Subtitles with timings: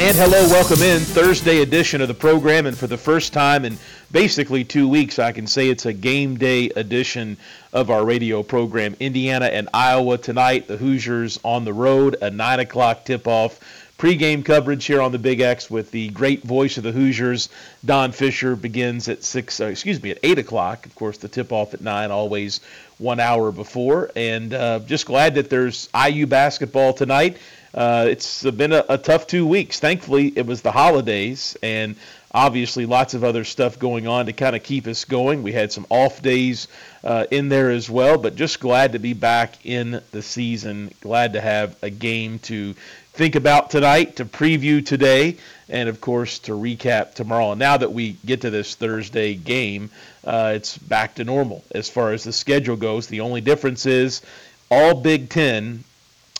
[0.00, 2.66] And hello, welcome in Thursday edition of the program.
[2.66, 3.76] And for the first time in
[4.12, 7.36] basically two weeks, I can say it's a game day edition
[7.72, 8.94] of our radio program.
[9.00, 10.68] Indiana and Iowa tonight.
[10.68, 13.58] The Hoosiers on the road, a nine o'clock tip off.
[13.98, 17.48] Pre-game coverage here on the Big X with the great voice of the Hoosiers,
[17.84, 19.58] Don Fisher, begins at six.
[19.58, 20.86] Uh, excuse me, at eight o'clock.
[20.86, 22.60] Of course, the tip-off at nine, always
[22.98, 24.12] one hour before.
[24.14, 27.38] And uh, just glad that there's IU basketball tonight
[27.74, 29.78] uh, it's been a, a, tough two weeks.
[29.78, 31.96] Thankfully, it was the holidays, and
[32.32, 35.42] obviously lots of other stuff going on to kind of keep us going.
[35.42, 36.68] We had some off days
[37.04, 40.92] uh, in there as well, but just glad to be back in the season.
[41.00, 42.74] Glad to have a game to
[43.12, 45.36] think about tonight, to preview today,
[45.68, 47.54] and of course to recap tomorrow.
[47.54, 49.90] Now that we get to this Thursday game,
[50.24, 53.08] uh, it's back to normal as far as the schedule goes.
[53.08, 54.22] The only difference is
[54.70, 55.84] all Big Ten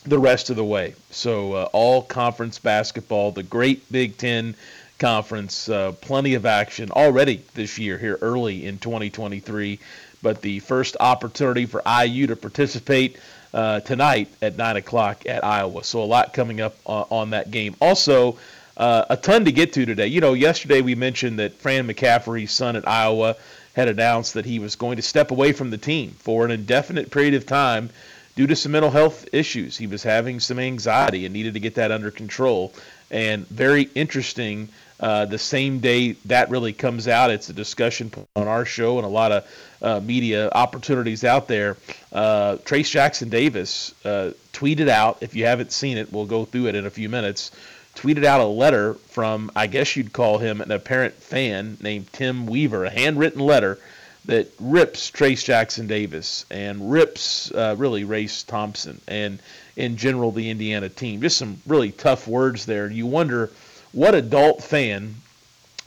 [0.07, 0.95] the rest of the way.
[1.11, 4.55] So uh, all conference basketball, the great Big Ten
[4.99, 9.79] conference, uh, plenty of action already this year here early in 2023.
[10.23, 13.19] But the first opportunity for IU to participate
[13.55, 15.85] uh, tonight at 9 o'clock at Iowa.
[15.85, 17.77] So a lot coming up on, on that game.
[17.81, 18.39] Also,
[18.77, 20.07] uh, a ton to get to today.
[20.07, 23.37] You know, yesterday we mentioned that Fran McCaffery's son at Iowa
[23.75, 27.11] had announced that he was going to step away from the team for an indefinite
[27.11, 27.91] period of time
[28.39, 29.77] due to some mental health issues.
[29.77, 32.73] He was having some anxiety and needed to get that under control.
[33.11, 34.69] And very interesting.
[35.01, 39.05] Uh, the same day that really comes out, it's a discussion on our show and
[39.05, 39.45] a lot of
[39.83, 41.77] uh, media opportunities out there.
[42.13, 46.69] Uh, Trayce Jackson Davis uh, tweeted out, if you haven't seen it, we'll go through
[46.69, 47.51] it in a few minutes.
[47.97, 52.47] Tweeted out a letter from, I guess you'd call him an apparent fan named Tim
[52.47, 53.81] Weaver, a handwritten letter
[54.29, 59.39] that rips Trayce Jackson Davis and rips uh, really Race Thompson and
[59.75, 61.23] in general the Indiana team.
[61.23, 62.91] Just some really tough words there.
[62.91, 63.51] You wonder
[63.93, 65.15] what adult fan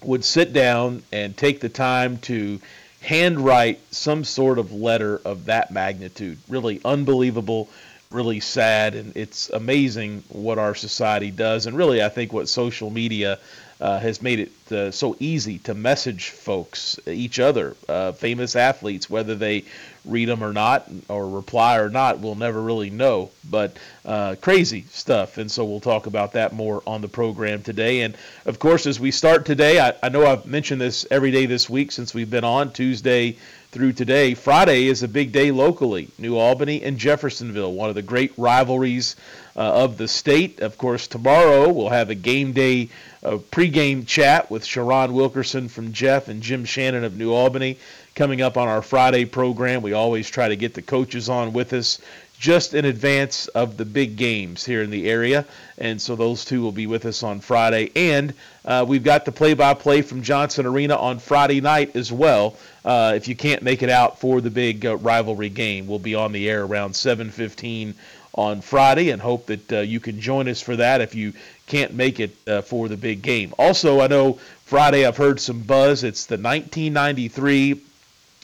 [0.02, 2.60] would sit down and take the time to
[3.02, 6.40] handwrite some sort of letter of that magnitude.
[6.50, 7.70] Really unbelievable,
[8.10, 11.68] really sad, and it's amazing what our society does.
[11.68, 13.38] And really, I think what social media
[13.80, 19.10] uh, has made it uh, so easy to message folks, each other, uh, famous athletes,
[19.10, 19.66] whether they
[20.06, 23.30] read them or not, or reply or not, we'll never really know.
[23.50, 25.38] But uh, crazy stuff.
[25.38, 28.02] And so we'll talk about that more on the program today.
[28.02, 28.16] And
[28.46, 31.70] of course, as we start today, I, I know I've mentioned this every day this
[31.70, 33.38] week since we've been on Tuesday
[33.72, 34.34] through today.
[34.34, 36.10] Friday is a big day locally.
[36.18, 39.16] New Albany and Jeffersonville, one of the great rivalries
[39.56, 40.60] uh, of the state.
[40.60, 42.90] Of course, tomorrow we'll have a game day
[43.24, 47.78] uh, pregame chat with Sharon Wilkerson from Jeff and Jim Shannon of New Albany
[48.16, 49.82] coming up on our Friday program.
[49.82, 52.00] We always try to get the coaches on with us
[52.42, 55.46] just in advance of the big games here in the area.
[55.78, 57.92] And so those two will be with us on Friday.
[57.96, 58.34] And
[58.66, 62.58] uh, we've got the play by play from Johnson Arena on Friday night as well.
[62.84, 66.16] Uh, if you can't make it out for the big uh, rivalry game, we'll be
[66.16, 67.94] on the air around 7:15
[68.34, 71.34] on Friday, and hope that uh, you can join us for that if you
[71.68, 73.54] can't make it uh, for the big game.
[73.58, 76.04] Also, I know Friday I've heard some buzz.
[76.04, 77.82] It's the 1993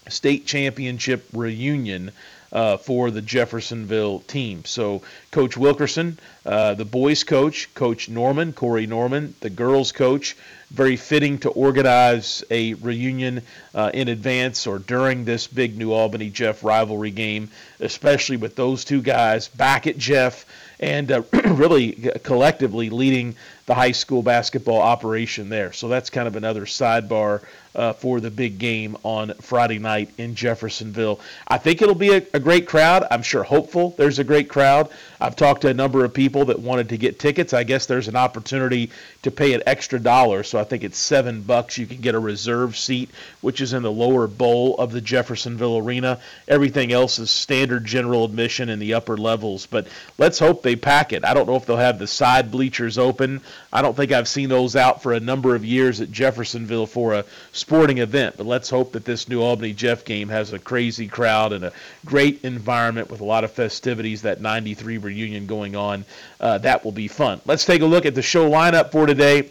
[0.10, 2.12] state championship reunion
[2.52, 4.64] uh, for the Jeffersonville team.
[4.66, 5.02] So,
[5.32, 10.36] Coach Wilkerson, uh, the boys coach, Coach Norman, Corey Norman, the girls coach,
[10.72, 13.42] very fitting to organize a reunion
[13.74, 17.50] uh, in advance or during this big New Albany Jeff rivalry game,
[17.80, 20.46] especially with those two guys back at Jeff
[20.80, 23.36] and uh, really collectively leading
[23.66, 25.74] the high school basketball operation there.
[25.74, 27.44] So that's kind of another sidebar
[27.78, 31.20] uh, for the big game on Friday night in Jeffersonville.
[31.48, 33.06] I think it'll be a, a, great crowd.
[33.12, 34.90] I'm sure hopeful there's a great crowd.
[35.22, 37.54] I've talked to a number of people that wanted to get tickets.
[37.54, 38.90] I guess there's an opportunity
[39.22, 41.78] to pay an extra dollar, so I think it's seven bucks.
[41.78, 43.10] You can get a reserve seat,
[43.42, 46.20] which is in the lower bowl of the Jeffersonville Arena.
[46.48, 49.88] Everything else is standard general admission in the upper levels, but
[50.18, 51.24] let's hope they pack it.
[51.24, 53.42] I don't know if they'll have the side bleachers open.
[53.72, 57.14] I don't think I've seen those out for a number of years at Jeffersonville for
[57.14, 57.26] a
[57.68, 61.52] sporting event, but let's hope that this New Albany Jeff game has a crazy crowd
[61.52, 61.74] and a
[62.06, 66.06] great environment with a lot of festivities, that 93 reunion going on.
[66.40, 67.42] Uh, that will be fun.
[67.46, 69.50] Let's take a look at the show lineup for today.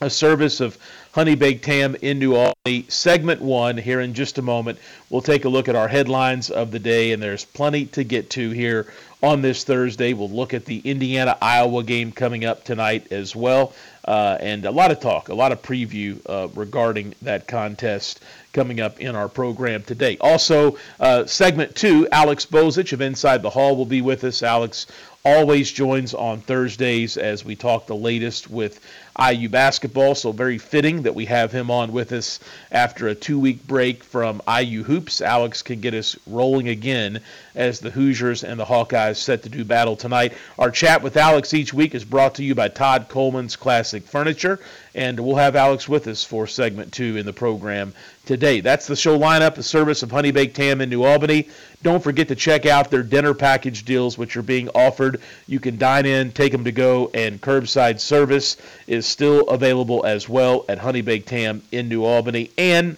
[0.00, 0.78] A service of
[1.10, 2.86] Honey Baked Ham in New Albany.
[2.88, 4.78] Segment one here in just a moment.
[5.10, 8.30] We'll take a look at our headlines of the day, and there's plenty to get
[8.30, 8.86] to here
[9.22, 10.12] on this Thursday.
[10.12, 13.74] We'll look at the Indiana Iowa game coming up tonight as well,
[14.10, 18.18] uh, and a lot of talk, a lot of preview uh, regarding that contest
[18.52, 20.16] coming up in our program today.
[20.20, 24.42] Also, uh, segment two, Alex Bozich of Inside the Hall will be with us.
[24.42, 24.88] Alex
[25.24, 28.80] always joins on Thursdays as we talk the latest with
[29.20, 30.14] IU basketball.
[30.14, 32.40] So very fitting that we have him on with us
[32.72, 35.20] after a two-week break from IU hoops.
[35.20, 37.20] Alex can get us rolling again
[37.54, 40.32] as the Hoosiers and the Hawkeyes set to do battle tonight.
[40.58, 44.60] Our chat with Alex each week is brought to you by Todd Coleman's Classic Furniture,
[44.94, 47.92] and we'll have Alex with us for segment two in the program
[48.30, 48.60] today.
[48.60, 51.48] That's the show lineup, the service of Honey Baked Ham in New Albany.
[51.82, 55.20] Don't forget to check out their dinner package deals, which are being offered.
[55.48, 58.56] You can dine in, take them to go, and curbside service
[58.86, 62.52] is still available as well at Honey Baked Ham in New Albany.
[62.56, 62.96] And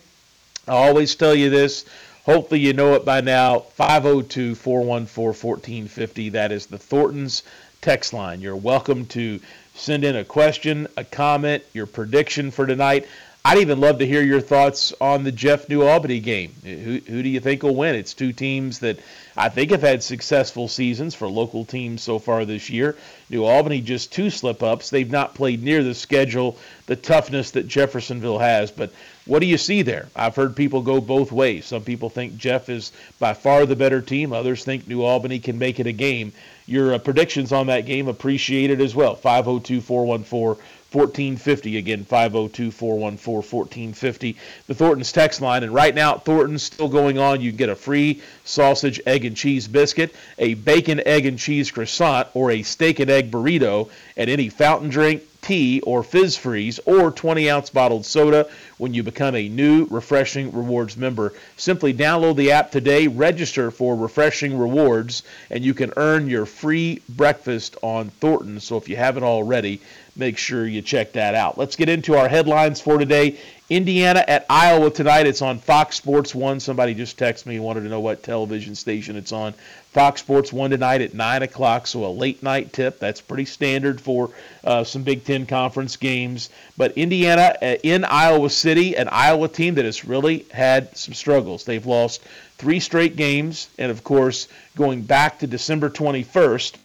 [0.69, 1.87] I always tell you this.
[2.27, 6.29] Hopefully, you know it by now 502 414 1450.
[6.29, 7.43] That is the Thornton's
[7.81, 8.43] text line.
[8.43, 9.41] You're welcome to
[9.75, 13.07] send in a question, a comment, your prediction for tonight.
[13.45, 16.55] I'd even love to hear your thoughts on the Jeff New Albany game.
[16.63, 17.97] Who, who do you think will win?
[17.97, 19.01] It's two teams that
[19.37, 22.97] I think have had successful seasons for local teams so far this year.
[23.31, 24.91] New Albany just two slip ups.
[24.91, 26.57] They've not played near the schedule,
[26.87, 28.71] the toughness that Jeffersonville has.
[28.71, 28.93] But
[29.25, 30.09] what do you see there?
[30.15, 31.65] I've heard people go both ways.
[31.65, 34.33] Some people think Jeff is by far the better team.
[34.33, 36.33] Others think New Albany can make it a game.
[36.67, 39.17] Your uh, predictions on that game appreciated as well.
[39.17, 41.77] 502 414 1450.
[41.79, 44.37] Again, 502 414 1450.
[44.67, 45.63] The Thornton's text line.
[45.63, 47.41] And right now, Thornton's still going on.
[47.41, 51.71] You can get a free sausage, egg, and cheese biscuit, a bacon, egg, and cheese
[51.71, 56.79] croissant, or a steak and egg burrito at any fountain drink, tea, or fizz freeze,
[56.87, 58.49] or 20 ounce bottled soda
[58.79, 61.35] when you become a new Refreshing Rewards member.
[61.57, 67.03] Simply download the app today, register for Refreshing Rewards, and you can earn your free
[67.09, 68.61] breakfast on Thornton.
[68.61, 69.81] So if you haven't already,
[70.17, 71.59] make sure you check that out.
[71.59, 73.39] Let's get into our headlines for today.
[73.71, 75.27] Indiana at Iowa tonight.
[75.27, 76.61] It's on Fox Sports 1.
[76.61, 79.55] Somebody just texted me, and wanted to know what television station it's on.
[79.93, 82.99] Fox Sports 1 tonight at 9 o'clock, so a late night tip.
[82.99, 84.31] That's pretty standard for
[84.65, 86.49] uh, some Big Ten Conference games.
[86.79, 91.65] But Indiana uh, in Iowa City, an Iowa team that has really had some struggles.
[91.65, 92.23] They've lost
[92.57, 96.77] three straight games, and of course, going back to December 21st,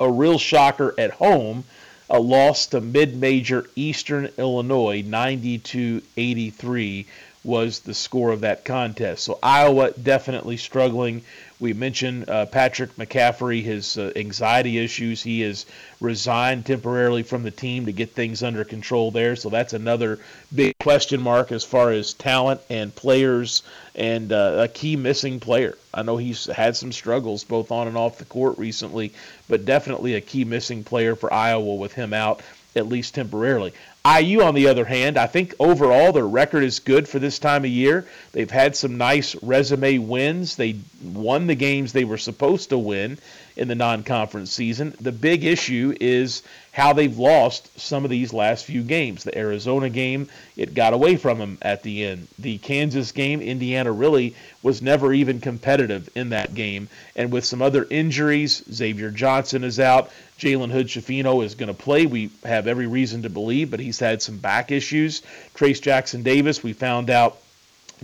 [0.00, 1.64] a real shocker at home
[2.12, 7.06] a loss to mid-major Eastern Illinois, 92-83
[7.42, 9.24] was the score of that contest.
[9.24, 11.24] So Iowa definitely struggling
[11.62, 15.22] we mentioned uh, Patrick McCaffery, his uh, anxiety issues.
[15.22, 15.64] He has
[16.00, 19.36] resigned temporarily from the team to get things under control there.
[19.36, 20.18] So that's another
[20.52, 23.62] big question mark as far as talent and players
[23.94, 25.78] and uh, a key missing player.
[25.94, 29.12] I know he's had some struggles both on and off the court recently,
[29.48, 32.42] but definitely a key missing player for Iowa with him out
[32.74, 33.72] at least temporarily.
[34.04, 37.64] IU, on the other hand, I think overall their record is good for this time
[37.64, 38.06] of year.
[38.32, 40.56] They've had some nice resume wins.
[40.56, 43.18] They won the games they were supposed to win
[43.56, 44.94] in the non conference season.
[45.00, 46.42] The big issue is
[46.72, 49.24] how they've lost some of these last few games.
[49.24, 52.28] The Arizona game, it got away from them at the end.
[52.38, 56.88] The Kansas game, Indiana really was never even competitive in that game.
[57.14, 60.10] And with some other injuries, Xavier Johnson is out.
[60.38, 62.06] Jalen Hood Schifino is going to play.
[62.06, 65.22] We have every reason to believe, but he's had some back issues.
[65.54, 67.38] Trayce Jackson Davis, we found out,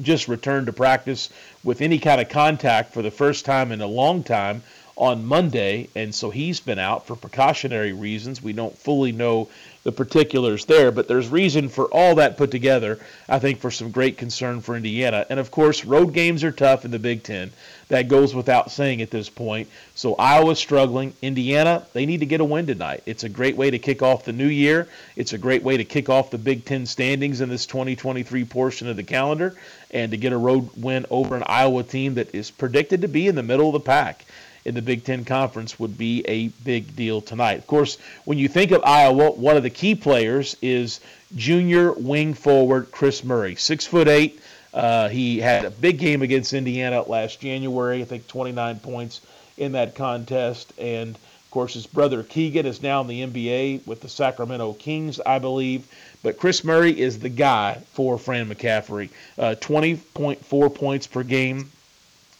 [0.02, 1.30] just returned to practice
[1.64, 4.62] with any kind of contact for the first time in a long time
[4.98, 8.42] on Monday, and so he's been out for precautionary reasons.
[8.42, 9.48] We don't fully know
[9.84, 13.92] the particulars there, but there's reason for all that put together, I think, for some
[13.92, 15.24] great concern for Indiana.
[15.30, 17.52] And of course, road games are tough in the Big Ten.
[17.88, 19.68] That goes without saying at this point.
[19.94, 21.14] So Iowa's struggling.
[21.22, 23.02] Indiana, they need to get a win tonight.
[23.06, 24.88] It's a great way to kick off the new year.
[25.16, 28.88] It's a great way to kick off the Big Ten standings in this 2023 portion
[28.88, 29.56] of the calendar
[29.90, 33.28] and to get a road win over an Iowa team that is predicted to be
[33.28, 34.26] in the middle of the pack
[34.68, 37.58] in the Big Ten Conference would be a big deal tonight.
[37.58, 37.96] Of course,
[38.26, 41.00] when you think of Iowa, one of the key players is
[41.34, 44.38] junior wing forward Kris Murray, six foot eight.
[44.74, 49.22] Uh, he had a big game against Indiana last January, I think 29 points
[49.56, 50.72] in that contest.
[50.78, 55.18] And of course, his brother Keegan is now in the NBA with the Sacramento Kings,
[55.24, 55.86] I believe.
[56.22, 59.08] But Kris Murray is the guy for Fran McCaffery.
[59.38, 61.70] Uh, 20.4 points per game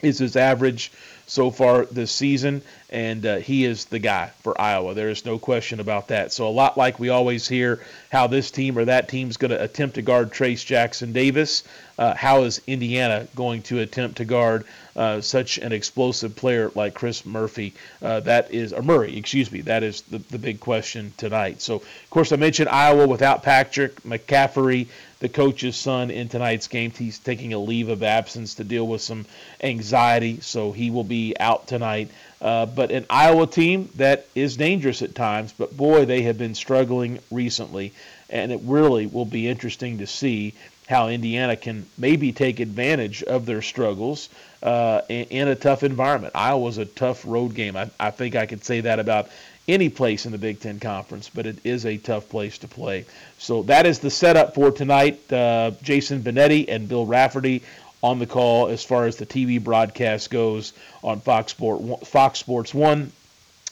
[0.03, 0.93] is his average
[1.29, 4.95] so far this season, and uh, he is the guy for Iowa.
[4.95, 6.33] There is no question about that.
[6.33, 7.81] So, a lot like we always hear
[8.11, 11.65] how this team or that team is going to attempt to guard Trayce Jackson Davis,
[11.99, 14.65] uh, how is Indiana going to attempt to guard
[14.97, 17.75] uh, such an explosive player like Chris Murphy?
[18.01, 21.61] Uh, that is, or Murray, excuse me, that is the, the big question tonight.
[21.61, 24.87] So, of course, I mentioned Iowa without Patrick McCaffery
[25.21, 26.91] the coach's son in tonight's game.
[26.91, 29.27] He's taking a leave of absence to deal with some
[29.63, 32.11] anxiety, so he will be out tonight.
[32.41, 36.55] Uh, but an Iowa team that is dangerous at times, but boy, they have been
[36.55, 37.93] struggling recently,
[38.31, 40.55] and it really will be interesting to see
[40.89, 44.29] how Indiana can maybe take advantage of their struggles
[44.63, 46.33] uh, in, in, a tough environment.
[46.35, 47.77] Iowa's a tough road game.
[47.77, 49.29] I, I think I could say that about
[49.69, 53.05] any place in the Big Ten Conference, but it is a tough place to play.
[53.39, 55.31] So that is the setup for tonight.
[55.31, 57.63] Uh, Jason Benetti and Bill Raftery
[58.03, 60.73] on the call as far as the TV broadcast goes
[61.03, 63.13] on Fox, Sport, Fox Sports 1.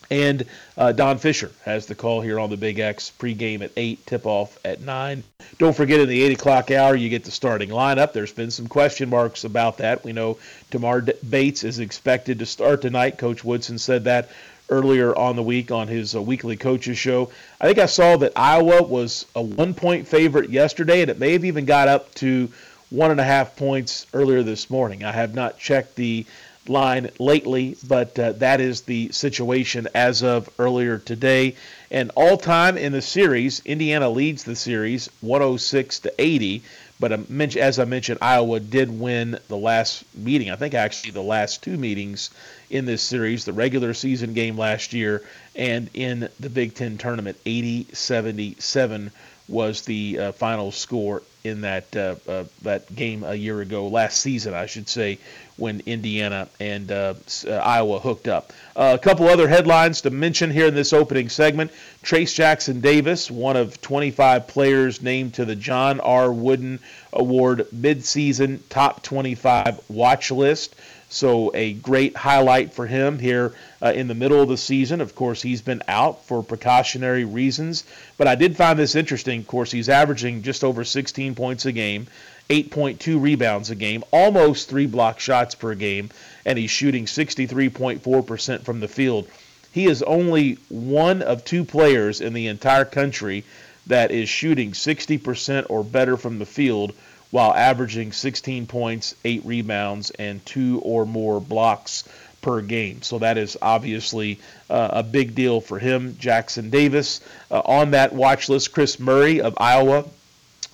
[0.09, 0.45] And
[0.77, 4.25] uh, Don Fisher has the call here on the Big X pregame at 8, tip
[4.25, 5.25] off at 9.
[5.59, 8.13] Don't forget, in the 8 o'clock hour, you get the starting lineup.
[8.13, 10.05] There's been some question marks about that.
[10.05, 10.39] We know
[10.71, 13.19] Tamar Bates is expected to start tonight.
[13.19, 14.29] Coach Woodson said that
[14.69, 17.31] earlier on the week on his uh, weekly coaches show.
[17.61, 21.33] I think I saw that Iowa was a one point favorite yesterday, and it may
[21.33, 22.49] have even got up to
[22.91, 25.05] one and a half points earlier this morning.
[25.05, 26.27] I have not checked the
[26.69, 31.57] line lately, but uh, that is the situation as of earlier today.
[31.91, 36.63] And all time in the series, Indiana leads the series 106 to 80.
[36.99, 40.51] But um, as I mentioned, Iowa did win the last meeting.
[40.51, 42.31] I think actually the last two meetings
[42.71, 45.23] in this series, the regular season game last year
[45.55, 47.37] and in the Big Ten tournament.
[47.45, 49.11] 80 77
[49.49, 54.21] was the uh, final score in that uh, uh, that game a year ago, last
[54.21, 55.19] season, I should say,
[55.57, 57.15] when Indiana and uh,
[57.47, 58.53] uh, Iowa hooked up.
[58.75, 61.71] Uh, a couple other headlines to mention here in this opening segment:
[62.03, 66.33] Trayce Jackson Davis, one of 25 players named to the John R.
[66.33, 66.81] Wooden
[67.13, 70.75] Award midseason top 25 watch list.
[71.09, 75.01] So, a great highlight for him here uh, in the middle of the season.
[75.01, 77.85] Of course, he's been out for precautionary reasons,
[78.19, 79.41] but I did find this interesting.
[79.41, 82.09] Of course, he's averaging just over 16 points a game,
[82.51, 86.11] 8.2 rebounds a game, almost three block shots per game,
[86.45, 89.29] and he's shooting 63.4% from the field.
[89.73, 93.45] He is only one of two players in the entire country
[93.87, 96.93] that is shooting 60% or better from the field
[97.31, 102.05] while averaging 16 points, 8 rebounds, and two or more blocks
[102.41, 103.03] per game.
[103.03, 104.39] So that is obviously
[104.71, 106.17] uh, a big deal for him.
[106.19, 108.73] Jackson Davis uh, on that watch list.
[108.73, 110.05] Kris Murray of Iowa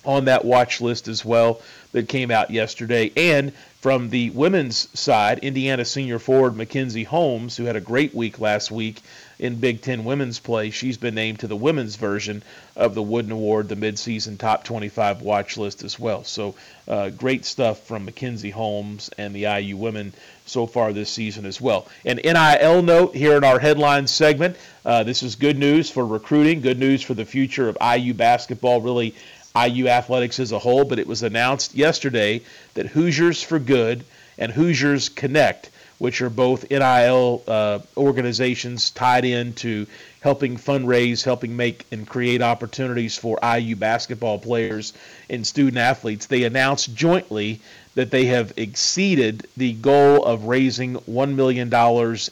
[0.05, 1.61] on that watch list as well
[1.93, 3.11] that came out yesterday.
[3.15, 8.39] And from the women's side, Indiana senior forward Mackenzie Holmes, who had a great week
[8.39, 9.01] last week
[9.43, 12.41] in Big Ten women's play, she's been named to the women's version
[12.77, 16.23] of the Wooden Award, the midseason top 25 watch list as well.
[16.23, 16.55] So
[16.87, 20.13] uh, great stuff from Mackenzie Holmes and the IU women
[20.45, 21.89] so far this season as well.
[22.05, 24.55] An NIL note here in our headline segment.
[24.85, 28.79] Uh, this is good news for recruiting, good news for the future of IU basketball.
[28.79, 29.13] Really
[29.61, 32.41] IU athletics as a whole, but it was announced yesterday
[32.75, 34.05] that Hoosiers for Good
[34.37, 39.85] and Hoosiers Connect, which are both NIL uh, organizations tied into
[40.23, 44.93] helping fundraise, helping make and create opportunities for IU basketball players
[45.29, 47.59] and student athletes, they announced jointly
[47.95, 51.67] that they have exceeded the goal of raising $1 million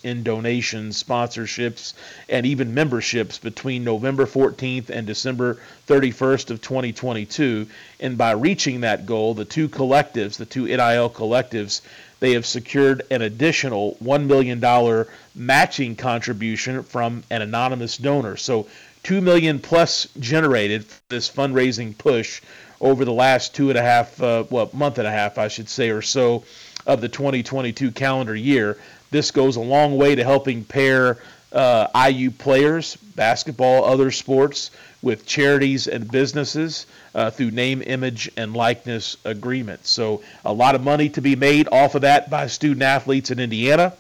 [0.03, 1.93] in donations, sponsorships,
[2.29, 7.67] and even memberships between November 14th and December 31st of 2022.
[7.99, 11.81] And by reaching that goal, the two collectives, the two NIL collectives,
[12.21, 18.37] they have secured an additional $1 million matching contribution from an anonymous donor.
[18.37, 18.67] So
[19.03, 22.41] 2 million plus generated for this fundraising push
[22.79, 25.67] over the last two and a half, uh, well, month and a half, I should
[25.67, 26.43] say, or so
[26.85, 28.77] of the 2022 calendar year.
[29.09, 31.17] This goes a long way to helping pair
[31.51, 34.69] uh, IU players, basketball, other sports,
[35.01, 39.89] with charities and businesses uh, through name, image, and likeness agreements.
[39.89, 43.39] So, a lot of money to be made off of that by student athletes in
[43.39, 43.93] Indiana.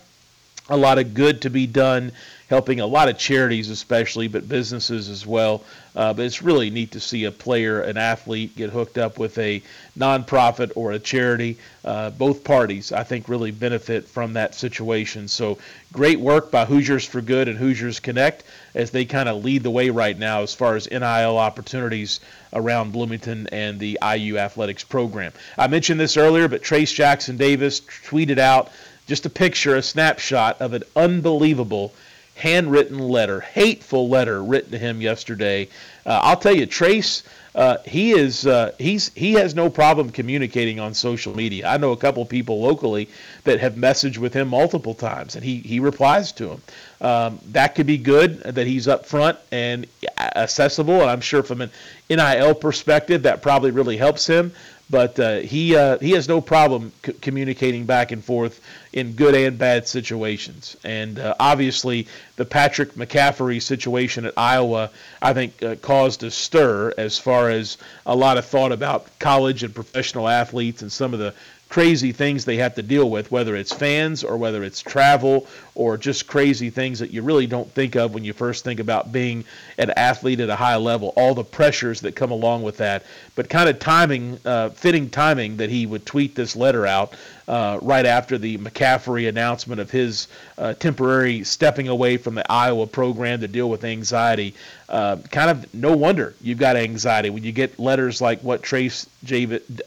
[0.69, 2.11] A lot of good to be done
[2.51, 5.63] helping a lot of charities, especially, but businesses as well.
[5.95, 9.37] Uh, but it's really neat to see a player, an athlete, get hooked up with
[9.37, 9.61] a
[9.97, 11.57] nonprofit or a charity.
[11.85, 15.29] Uh, both parties, I think, really benefit from that situation.
[15.29, 15.59] So
[15.93, 19.71] great work by Hoosiers for Good and Hoosiers Connect as they kind of lead the
[19.71, 22.19] way right now as far as NIL opportunities
[22.53, 25.33] around Bloomington and the IU athletics program.
[25.57, 28.71] I mentioned this earlier, but Trayce Jackson Davis tweeted out
[29.07, 31.93] just a picture, a snapshot of an unbelievable
[32.41, 35.67] handwritten letter, hateful letter written to him yesterday.
[36.05, 37.21] Uh, I'll tell you, Trayce,
[37.53, 41.67] uh, he is uh, he's he has no problem communicating on social media.
[41.67, 43.09] I know a couple people locally
[43.43, 46.61] that have messaged with him multiple times, and he he replies to them.
[47.01, 49.85] Um, that could be good that he's upfront and
[50.17, 51.69] accessible, and I'm sure from an
[52.09, 54.53] NIL perspective that probably really helps him
[54.91, 58.59] but uh, he uh, he has no problem c- communicating back and forth
[58.91, 60.75] in good and bad situations.
[60.83, 66.93] And uh, obviously, the Patrick McCaffery situation at Iowa, I think, uh, caused a stir
[66.97, 71.19] as far as a lot of thought about college and professional athletes and some of
[71.19, 71.33] the
[71.69, 75.97] crazy things they have to deal with, whether it's fans or whether it's travel or
[75.97, 79.45] just crazy things that you really don't think of when you first think about being
[79.77, 83.03] an athlete at a high level, all the pressures that come along with that.
[83.35, 87.13] But kind of timing, uh, fitting timing that he would tweet this letter out
[87.47, 92.87] uh, right after the McCaffery announcement of his uh, temporary stepping away from the Iowa
[92.87, 94.53] program to deal with anxiety.
[94.87, 99.07] Uh, kind of no wonder you've got anxiety when you get letters like what Trayce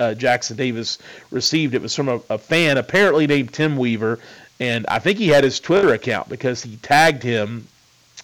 [0.00, 0.98] uh, Jackson Davis
[1.30, 1.74] received.
[1.74, 4.18] It was from a, a fan apparently named Tim Weaver,
[4.60, 7.66] and I think he had his Twitter account because he tagged him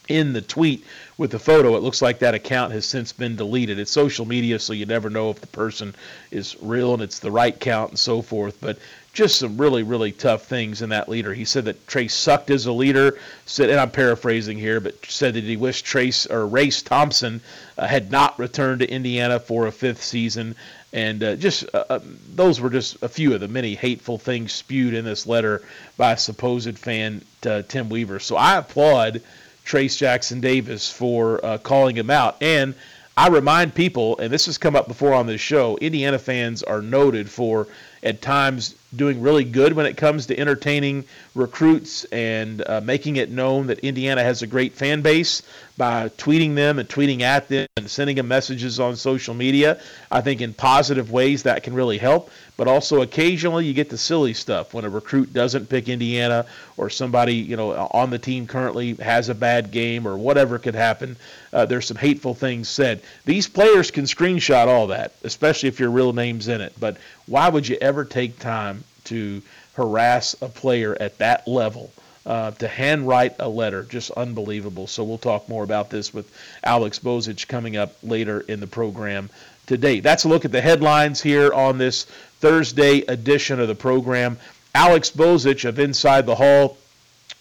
[0.08, 0.84] in the tweet
[1.18, 1.76] with the photo.
[1.76, 3.78] It looks like that account has since been deleted.
[3.78, 5.94] It's social media, so you never know if the person
[6.30, 8.58] is real and it's the right count and so forth.
[8.60, 8.78] But
[9.12, 11.34] just some really, really tough things in that leader.
[11.34, 13.18] He said that Trayce sucked as a leader.
[13.46, 17.40] Said, and I'm paraphrasing here, but said that he wished Trayce or Race Thompson
[17.76, 20.54] uh, had not returned to Indiana for a fifth season.
[20.92, 22.00] And uh, just uh, uh
[22.34, 25.62] those were just a few of the many hateful things spewed in this letter
[25.96, 28.18] by supposed fan, uh, Tim Weaver.
[28.18, 29.22] So I applaud
[29.64, 32.42] Trayce Jackson Davis for uh, calling him out.
[32.42, 32.74] And
[33.16, 36.82] I remind people, and this has come up before on this show, Indiana fans are
[36.82, 37.68] noted for
[38.02, 43.30] at times doing really good when it comes to entertaining recruits and uh, making it
[43.30, 45.42] known that Indiana has a great fan base
[45.76, 49.80] by tweeting them and tweeting at them and sending them messages on social media.
[50.10, 52.30] I think in positive ways that can really help.
[52.60, 56.44] But also occasionally you get the silly stuff when a recruit doesn't pick Indiana
[56.76, 60.74] or somebody you know on the team currently has a bad game or whatever could
[60.74, 61.16] happen.
[61.54, 63.00] Uh, there's some hateful things said.
[63.24, 66.74] These players can screenshot all that, especially if your real name's in it.
[66.78, 69.40] But why would you ever take time to
[69.72, 71.90] harass a player at that level?
[72.26, 74.86] Uh, to handwrite a letter, just unbelievable.
[74.86, 76.30] So we'll talk more about this with
[76.62, 79.30] Alex Bozich coming up later in the program
[79.70, 80.00] today.
[80.00, 82.06] That's a look at the headlines here on this
[82.40, 84.38] Thursday edition of the program.
[84.74, 86.78] Alex Bozich of Inside the Hall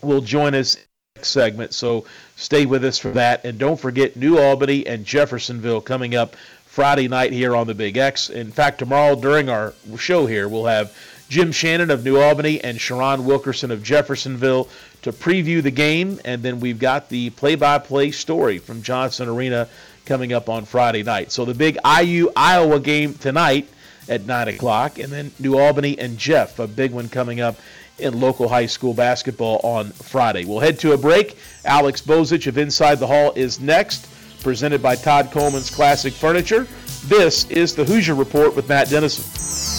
[0.02, 0.78] will join us
[1.16, 3.46] next segment, so stay with us for that.
[3.46, 6.36] And don't forget New Albany and Jeffersonville coming up
[6.66, 8.30] Friday night here on the Big X.
[8.30, 10.96] In fact, tomorrow during our show here, we'll have
[11.30, 14.68] Jim Shannon of New Albany and Sharon Wilkerson of Jeffersonville
[15.04, 16.20] to preview the game.
[16.26, 19.70] And then we've got the play by play story from Johnson Arena
[20.06, 21.32] coming up on Friday night.
[21.32, 23.68] So the big IU Iowa game tonight
[24.10, 25.00] at 9 o'clock.
[25.00, 27.56] And then New Albany and Jeff, a big one coming up
[27.98, 30.46] in local high school basketball on Friday.
[30.46, 31.38] We'll head to a break.
[31.66, 34.08] Alex Bozich of Inside the Hall is next
[34.42, 36.68] presented by Todd Coleman's Classic Furniture.
[37.06, 39.79] This is the Hoosier Report with Matt Dennison.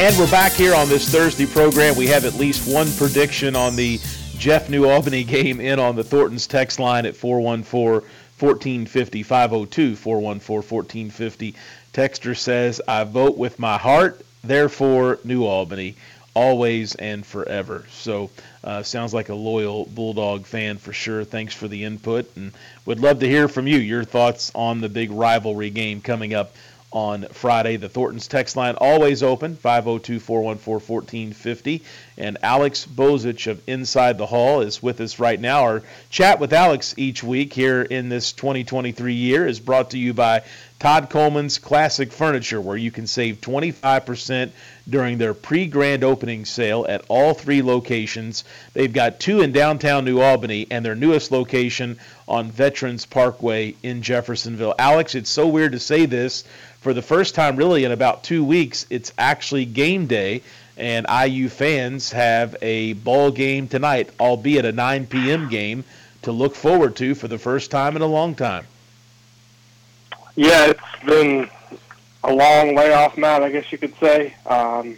[0.00, 1.94] And we're back here on this Thursday program.
[1.94, 4.00] We have at least one prediction on the
[4.38, 8.08] Jeff New Albany game in on the Thornton's text line at 414
[8.38, 11.54] 1450 502 414 1450.
[11.92, 15.96] Texter says, I vote with my heart, therefore New Albany,
[16.32, 17.84] always and forever.
[17.90, 18.30] So,
[18.64, 21.24] uh, sounds like a loyal Bulldog fan for sure.
[21.24, 22.52] Thanks for the input and
[22.86, 26.54] would love to hear from you your thoughts on the big rivalry game coming up
[26.92, 27.76] on Friday.
[27.76, 31.80] The Thornton's text line always open 502-414-1450
[32.18, 35.62] and Alex Bozich of Inside the Hall is with us right now.
[35.62, 40.14] Our chat with Alex each week here in this 2023 year is brought to you
[40.14, 40.42] by
[40.80, 44.50] Todd Coleman's Classic Furniture where you can save 25%
[44.88, 48.44] during their pre-grand opening sale at all three locations.
[48.72, 54.00] They've got two in downtown New Albany and their newest location on Veterans Parkway in
[54.00, 54.74] Jeffersonville.
[54.78, 56.44] Alex, it's so weird to say this
[56.80, 60.40] for the first time really in about two weeks, it's actually game day,
[60.78, 65.50] and IU fans have a ball game tonight, albeit a 9 p.m.
[65.50, 65.84] game,
[66.22, 68.64] to look forward to for the first time in a long time.
[70.36, 71.48] Yeah, it's been
[72.24, 73.42] a long layoff, Matt.
[73.42, 74.34] I guess you could say.
[74.46, 74.96] Um,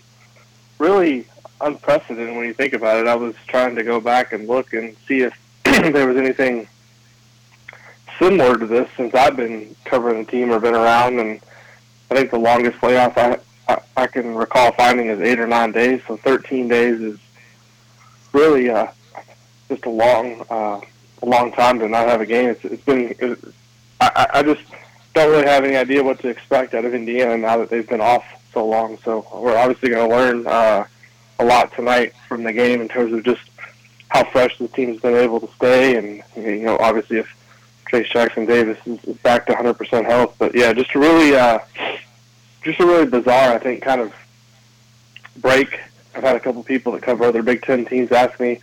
[0.79, 1.27] really
[1.61, 3.07] unprecedented when you think about it.
[3.07, 6.69] I was trying to go back and look and see if there was anything
[8.19, 11.41] similar to this since I've been covering the team or been around, and
[12.11, 13.39] I think the longest layoff I,
[13.97, 16.03] I, can recall finding is eight or nine days.
[16.07, 17.19] So 13 days is
[18.33, 18.89] really uh,
[19.69, 20.81] just a long, uh,
[21.23, 22.51] a long time to not have a game.
[22.51, 23.15] It's, it's been.
[23.19, 23.39] It,
[24.01, 24.63] I, I just
[25.15, 28.01] don't really have any idea what to expect out of Indiana now that they've been
[28.01, 28.99] off so long.
[29.05, 30.85] So we're obviously going to learn uh,
[31.39, 33.43] a lot tonight from the game in terms of just
[34.09, 37.35] how fresh the team's been able to stay, and you know, obviously if
[37.91, 40.35] Trayce Jackson Davis is, back to 100% health.
[40.39, 41.59] But yeah, just a really, uh,
[42.63, 44.13] just a really bizarre, I think, kind of
[45.37, 45.79] break.
[46.15, 48.61] I've had a couple people that cover other Big Ten teams ask me,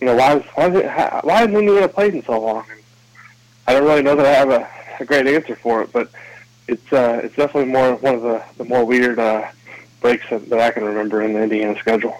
[0.00, 2.64] you know, why is why is it why has Indiana played in so long?
[3.66, 4.68] I don't really know that I have a,
[5.00, 6.10] a great answer for it, but
[6.68, 9.48] it's uh, it's definitely more one of the, the more weird uh,
[10.00, 12.16] breaks that, that I can remember in the Indiana schedule.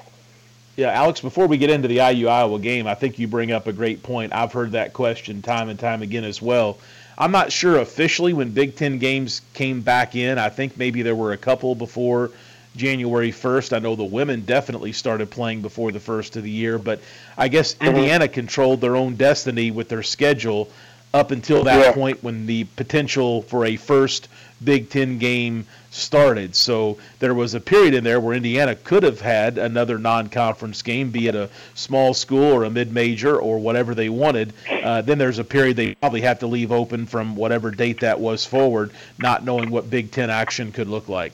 [0.76, 3.66] Yeah, Alex, before we get into the IU Iowa game, I think you bring up
[3.66, 4.32] a great point.
[4.32, 6.78] I've heard that question time and time again as well.
[7.18, 10.38] I'm not sure officially when Big Ten games came back in.
[10.38, 12.30] I think maybe there were a couple before
[12.76, 13.74] January 1st.
[13.74, 17.00] I know the women definitely started playing before the first of the year, but
[17.36, 20.70] I guess Indiana controlled their own destiny with their schedule
[21.12, 21.92] up until that yeah.
[21.92, 24.28] point when the potential for a first
[24.62, 26.54] Big Ten game started.
[26.54, 31.10] So there was a period in there where Indiana could have had another non-conference game,
[31.10, 34.52] be it a small school or a mid-major or whatever they wanted.
[34.70, 38.20] Uh, then there's a period they probably have to leave open from whatever date that
[38.20, 41.32] was forward, not knowing what Big Ten action could look like.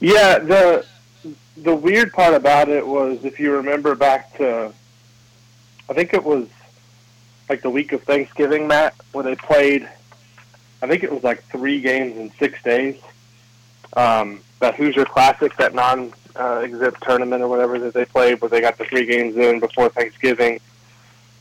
[0.00, 0.84] Yeah, the
[1.56, 4.72] the weird part about it was if you remember back to,
[5.88, 6.48] I think it was
[7.48, 9.88] like the week of Thanksgiving, Matt, where they played
[10.84, 13.00] I think it was like three games in six days.
[13.96, 18.60] Um, that Hoosier Classic, that non-exhibit uh, tournament or whatever that they played, where they
[18.60, 20.60] got the three games in before Thanksgiving,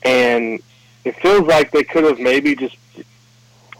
[0.03, 0.61] and
[1.03, 2.77] it feels like they could have maybe just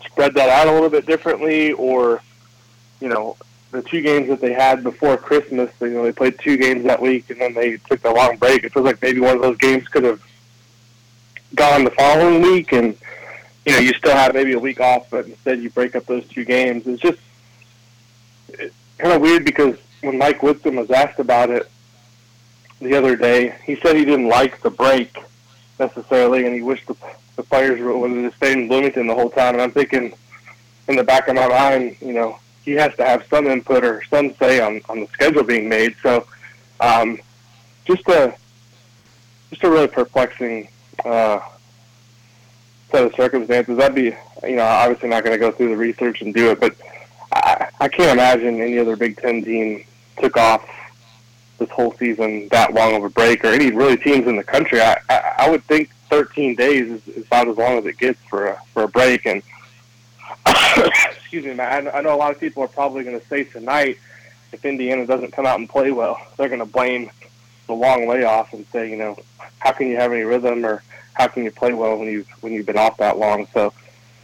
[0.05, 2.21] spread that out a little bit differently, or
[2.99, 3.37] you know,
[3.71, 7.01] the two games that they had before Christmas, you know, they played two games that
[7.01, 8.65] week, and then they took the long break.
[8.65, 10.21] It feels like maybe one of those games could have
[11.55, 12.97] gone the following week, and
[13.65, 16.27] you know, you still have maybe a week off, but instead you break up those
[16.27, 16.85] two games.
[16.87, 17.19] It's just
[18.49, 21.69] it's kind of weird because when Mike Woodson was asked about it
[22.79, 25.17] the other day, he said he didn't like the break
[25.79, 26.95] necessarily, and he wished the,
[27.35, 29.55] the players would have stayed in Bloomington the whole time.
[29.55, 30.13] And I'm thinking,
[30.87, 34.03] in the back of my mind, you know, he has to have some input or
[34.09, 35.95] some say on, on the schedule being made.
[36.01, 36.27] So,
[36.79, 37.19] um,
[37.85, 38.35] just a
[39.49, 40.67] just a really perplexing
[41.05, 41.39] uh,
[42.91, 46.21] set of circumstances, I'd be, you know, obviously not going to go through the research
[46.21, 46.75] and do it, but
[47.31, 49.85] I, I can't imagine any other Big Ten team
[50.19, 50.67] took off
[51.57, 54.81] this whole season that long of a break, or any really teams in the country.
[54.81, 58.19] I, I, I would think 13 days is, is about as long as it gets
[58.29, 59.25] for a, for a break.
[59.25, 59.41] And
[60.47, 63.43] excuse me, man, I, I know a lot of people are probably going to say
[63.43, 63.97] tonight
[64.51, 67.09] if Indiana doesn't come out and play well, they're going to blame
[67.67, 69.17] the long layoff and say, you know,
[69.59, 72.53] how can you have any rhythm or how can you play well when you've when
[72.53, 73.47] you've been off that long?
[73.53, 73.73] So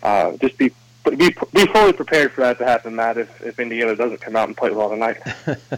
[0.03, 0.71] uh, just be
[1.17, 3.17] be be fully prepared for that to happen, Matt.
[3.17, 5.17] If if Indiana doesn't come out and play well tonight.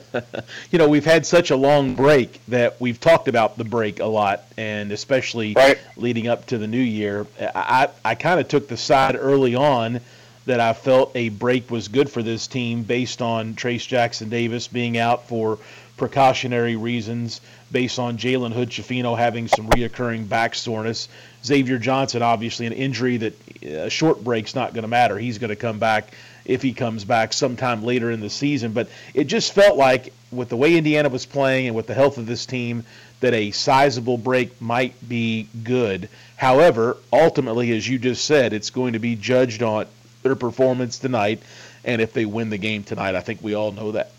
[0.72, 4.06] you know, we've had such a long break that we've talked about the break a
[4.06, 5.80] lot, and especially right.
[5.96, 7.28] leading up to the new year.
[7.40, 10.02] I I kind of took the side early on
[10.46, 14.68] that I felt a break was good for this team based on Trayce Jackson Davis
[14.68, 15.60] being out for
[16.02, 21.08] precautionary reasons, based on Jalen Hood Schifino having some reoccurring back soreness.
[21.46, 25.16] Xavier Johnson, obviously, an injury that a short break's not going to matter.
[25.20, 26.08] He's going to come back
[26.44, 28.72] if he comes back sometime later in the season.
[28.72, 32.18] But it just felt like, with the way Indiana was playing and with the health
[32.18, 32.84] of this team,
[33.20, 36.10] that a sizable break might be good.
[36.36, 39.86] However, ultimately, as you just said, it's going to be judged on
[40.24, 41.44] their performance tonight
[41.86, 43.14] and if they win the game tonight.
[43.14, 44.12] I think we all know that.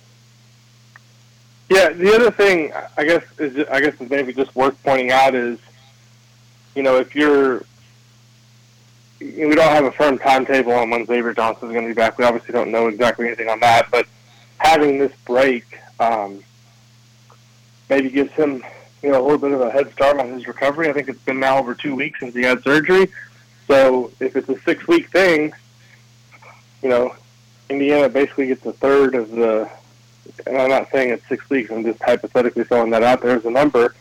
[1.73, 5.35] Yeah, the other thing I guess is I guess is maybe just worth pointing out
[5.35, 5.59] is,
[6.75, 7.65] you know, if you're,
[9.19, 12.19] we don't have a firm timetable on when Xavier Johnson is going to be back.
[12.19, 14.07] We obviously don't know exactly anything on that, but
[14.59, 16.45] having this break um,
[17.89, 18.63] maybe gives him,
[19.03, 20.91] you know, a little bit of a head start on his recovery.
[20.91, 23.11] I think it's been now over two weeks since he had surgery.
[23.67, 25.55] So if it's a six week thing,
[26.83, 27.17] you know,
[27.71, 29.71] Indiana basically gets a third of the
[30.47, 31.71] and I'm not saying it's six weeks.
[31.71, 33.95] I'm just hypothetically throwing that out there as a number.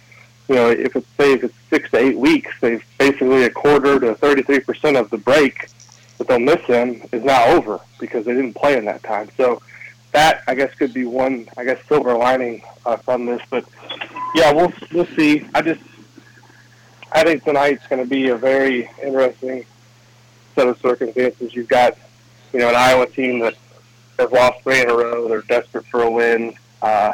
[0.48, 4.00] You know, if it's say if it's six to eight weeks, they've basically a quarter
[4.00, 5.70] to 33 percent of the break
[6.18, 9.30] that they'll miss him is now over because they didn't play in that time.
[9.38, 9.62] So
[10.12, 13.42] that I guess could be one I guess silver lining uh, from this.
[13.50, 13.66] But
[14.36, 15.48] yeah, we'll we'll see.
[15.56, 15.82] I just
[17.12, 19.66] I think tonight's going to be a very interesting
[20.56, 21.56] set of circumstances.
[21.56, 21.98] You've got
[22.54, 23.56] you know an Iowa team that
[24.22, 25.28] have lost three in a row.
[25.28, 26.56] They're desperate for a win.
[26.82, 27.14] Uh,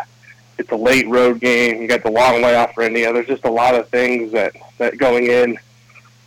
[0.57, 1.81] it's a late road game.
[1.81, 3.11] You got the long layoff for India.
[3.13, 5.57] There's just a lot of things that that going in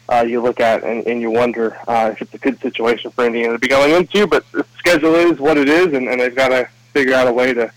[0.08, 3.24] uh, you look at and, and you wonder uh, if it's a good situation for
[3.24, 4.26] Indiana to be going into.
[4.26, 7.32] But the schedule is what it is, and, and they've got to figure out a
[7.32, 7.72] way to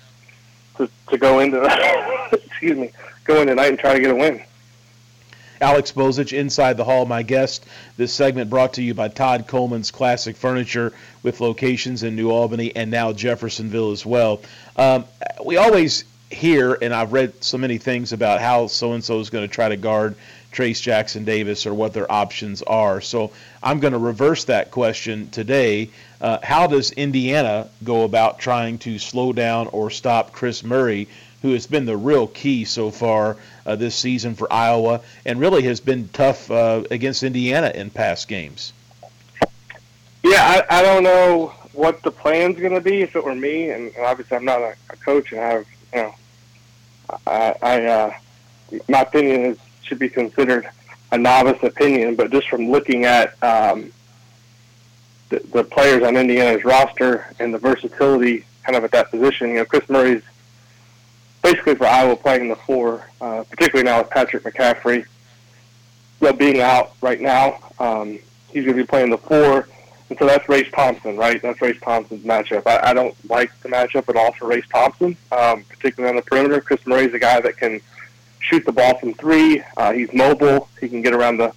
[0.78, 1.64] to, to go into
[2.32, 2.92] excuse me
[3.26, 4.44] go in tonight and try to get a win.
[5.64, 7.66] Alex Bozich, Inside the Hall, my guest.
[7.96, 10.92] This segment brought to you by Todd Coleman's Classic Furniture
[11.24, 14.42] with locations in New Albany and now Jeffersonville as well.
[14.76, 15.06] Um,
[15.46, 19.30] we always hear, and I've read so many things about how so and so is
[19.30, 20.16] going to try to guard
[20.52, 23.00] Trayce Jackson Davis or what their options are.
[23.00, 23.32] So
[23.64, 25.92] I'm going to reverse that question today.
[26.20, 31.08] Uh, how does Indiana go about trying to slow down or stop Kris Murray,
[31.42, 35.64] who has been the real key so far uh, this season for Iowa and really
[35.64, 38.74] has been tough uh, against Indiana in past games.
[40.24, 43.72] Yeah, I, I don't know what the plan's going to be if it were me,
[43.72, 46.16] and obviously I'm not a, a coach and I have, you know,
[47.28, 48.14] I, I uh,
[48.88, 50.68] my opinion is should be considered
[51.12, 53.92] a novice opinion, but just from looking at um,
[55.30, 59.56] the, the players on Indiana's roster and the versatility kind of at that position, you
[59.56, 60.24] know, Kris Murray's
[61.44, 65.06] basically for Iowa playing the four, uh, particularly now with Patrick McCaffery
[66.24, 67.60] you know, being out right now.
[67.80, 69.68] Um, he's going to be playing the four,
[70.10, 71.42] and so that's Race Thompson, right?
[71.42, 72.66] That's Race Thompson's matchup.
[72.66, 76.22] I, I don't like the matchup at all for Race Thompson, um, particularly on the
[76.22, 76.62] perimeter.
[76.62, 77.82] Kris Murray's a guy that can
[78.40, 79.62] shoot the ball from three.
[79.76, 80.70] Uh, he's mobile.
[80.80, 81.54] He can get around the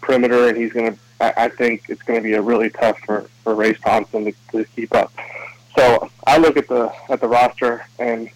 [0.00, 0.98] perimeter, and he's going to.
[1.20, 4.64] I think it's going to be a really tough for for Race Thompson to, to
[4.76, 5.12] keep up.
[5.76, 8.30] So I look at the at the roster, and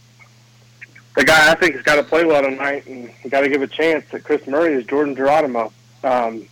[1.15, 3.67] the guy I think has got to play well tonight, and got to give a
[3.67, 5.73] chance at Kris Murray is Jordan Geronimo.
[6.03, 6.47] Um,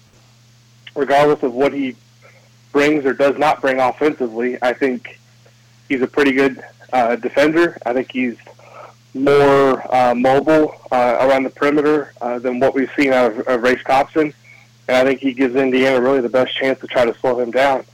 [0.95, 1.97] regardless of what he
[2.73, 5.19] brings or does not bring offensively, I think
[5.89, 7.79] he's a pretty good uh, defender.
[7.87, 8.37] I think he's
[9.15, 13.63] more uh, mobile uh, around the perimeter uh, than what we've seen out of, of
[13.63, 14.35] Race Thompson,
[14.89, 17.51] and I think he gives Indiana really the best chance to try to slow him
[17.51, 17.85] down.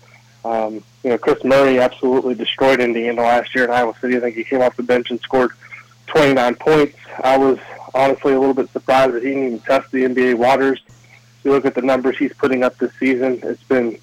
[0.45, 0.75] Um,
[1.05, 4.17] you know, Kris Murray absolutely destroyed Indiana last year in Iowa City.
[4.17, 5.53] I think he came off the bench and scored–
[6.07, 6.97] 29 points.
[7.23, 7.59] I was
[7.95, 10.81] honestly a little bit surprised that he didn't even test the NBA waters.
[10.89, 13.99] If you look at the numbers he's putting up this season, it's been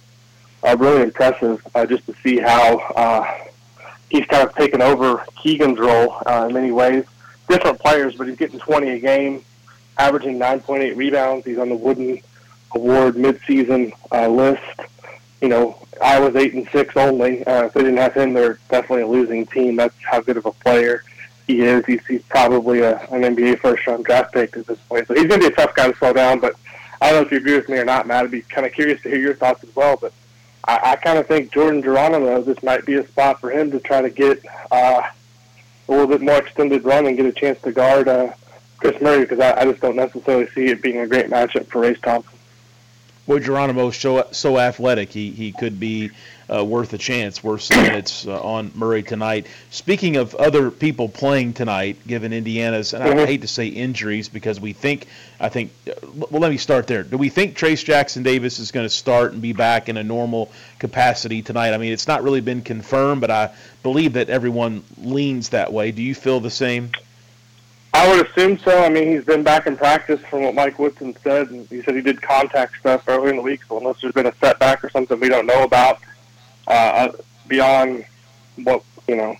[0.63, 3.27] uh, really impressive uh, just to see how uh,
[4.09, 7.05] he's kind of taken over Keegan's role uh, in many ways.
[7.47, 9.43] Different players, but he's getting 20 a game,
[9.97, 11.45] averaging 9.8 rebounds.
[11.45, 12.19] He's on the Wooden
[12.71, 14.61] Award midseason uh, list.
[15.41, 17.45] You know, Iowa's eight and six only.
[17.45, 19.75] Uh, if they didn't have him, they're definitely a losing team.
[19.75, 21.03] That's how good of a player
[21.47, 21.85] he is.
[21.85, 25.07] He's, he's probably a, an NBA first round draft pick at this point.
[25.07, 26.39] So he's going to be a tough guy to slow down.
[26.39, 26.55] But
[27.01, 28.25] I don't know if you agree with me or not, Matt.
[28.25, 29.97] I'd be kind of curious to hear your thoughts as well.
[29.97, 30.13] But
[30.65, 33.79] I, I kind of think Jordan Geronimo, this might be a spot for him to
[33.79, 35.01] try to get uh,
[35.87, 38.31] a little bit more extended run and get a chance to guard uh,
[38.77, 41.81] Kris Murray because I, I just don't necessarily see it being a great matchup for
[41.81, 42.37] Race Thompson.
[43.27, 45.09] Boy, Geronimo's so, so athletic.
[45.09, 46.11] He he could be
[46.49, 49.47] uh, worth a chance, worth some minutes uh, on Murray tonight.
[49.71, 53.19] Speaking of other people playing tonight, given Indiana's, and mm-hmm.
[53.19, 55.07] I hate to say injuries because we think,
[55.39, 55.71] I think,
[56.13, 57.03] well, let me start there.
[57.03, 60.03] Do we think Trayce Jackson Davis is going to start and be back in a
[60.03, 61.73] normal capacity tonight?
[61.73, 63.53] I mean, it's not really been confirmed, but I
[63.83, 65.91] believe that everyone leans that way.
[65.91, 66.91] Do you feel the same?
[67.95, 68.83] I would assume so.
[68.83, 71.95] I mean, he's been back in practice from what Mike Woodson said, and he said
[71.95, 73.61] he did contact stuff early in the week.
[73.69, 75.99] So unless there's been a setback or something we don't know about,
[76.67, 77.09] uh,
[77.47, 78.05] beyond
[78.63, 79.35] what you know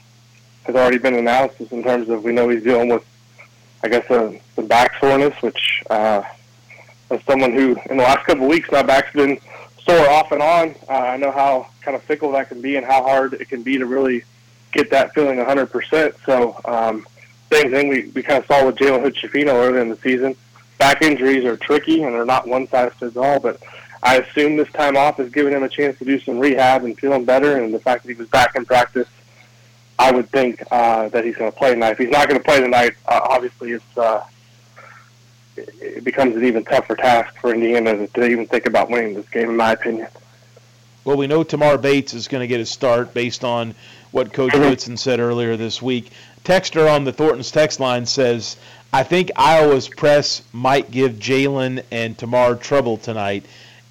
[0.65, 3.05] has already been announced in terms of we know he's dealing with,
[3.83, 6.23] I guess, a, some back soreness, which uh,
[7.09, 9.39] as someone who in the last couple of weeks my back's been
[9.85, 12.85] sore off and on, uh, I know how kind of fickle that can be and
[12.85, 14.23] how hard it can be to really
[14.71, 16.15] get that feeling 100%.
[16.25, 17.05] So um,
[17.51, 20.35] same thing we, we kind of saw with Jalen Hood-Schifino earlier in the season.
[20.79, 23.61] Back injuries are tricky and they're not one size fits all, but
[24.03, 26.97] I assume this time off is giving him a chance to do some rehab and
[26.99, 27.57] feeling better.
[27.57, 29.07] And the fact that he was back in practice,
[29.97, 31.91] I would think uh, that he's going to play tonight.
[31.91, 34.25] If he's not going to play tonight, uh, obviously it's uh,
[35.55, 39.49] it becomes an even tougher task for Indiana to even think about winning this game,
[39.49, 40.07] in my opinion.
[41.05, 43.75] Well, we know Tamar Bates is going to get a start based on
[44.11, 44.69] what Coach mm-hmm.
[44.69, 46.11] Woodson said earlier this week.
[46.43, 48.57] Texter on the Thornton's text line says,
[48.91, 53.45] I think Iowa's press might give Jalen and Tamar trouble tonight.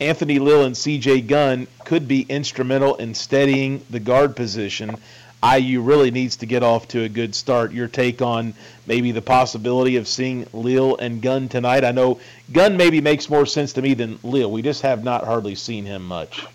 [0.09, 1.23] Anthony Leal and C.J.
[1.23, 4.97] Gunn could be instrumental in steadying the guard position.
[5.43, 7.73] IU really needs to get off to a good start.
[7.73, 8.55] Your take on
[8.87, 11.85] maybe the possibility of seeing Leal and Gunn tonight?
[11.85, 12.21] I know
[12.53, 14.51] Gunn maybe makes more sense to me than Leal.
[14.51, 16.47] We just have not hardly seen him much.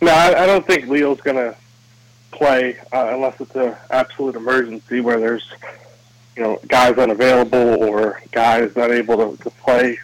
[0.00, 1.56] No, I, I don't think Leal's going to
[2.32, 5.50] play uh, unless it's an absolute emergency where there's
[6.36, 9.98] you know guys unavailable or guys not able to, to play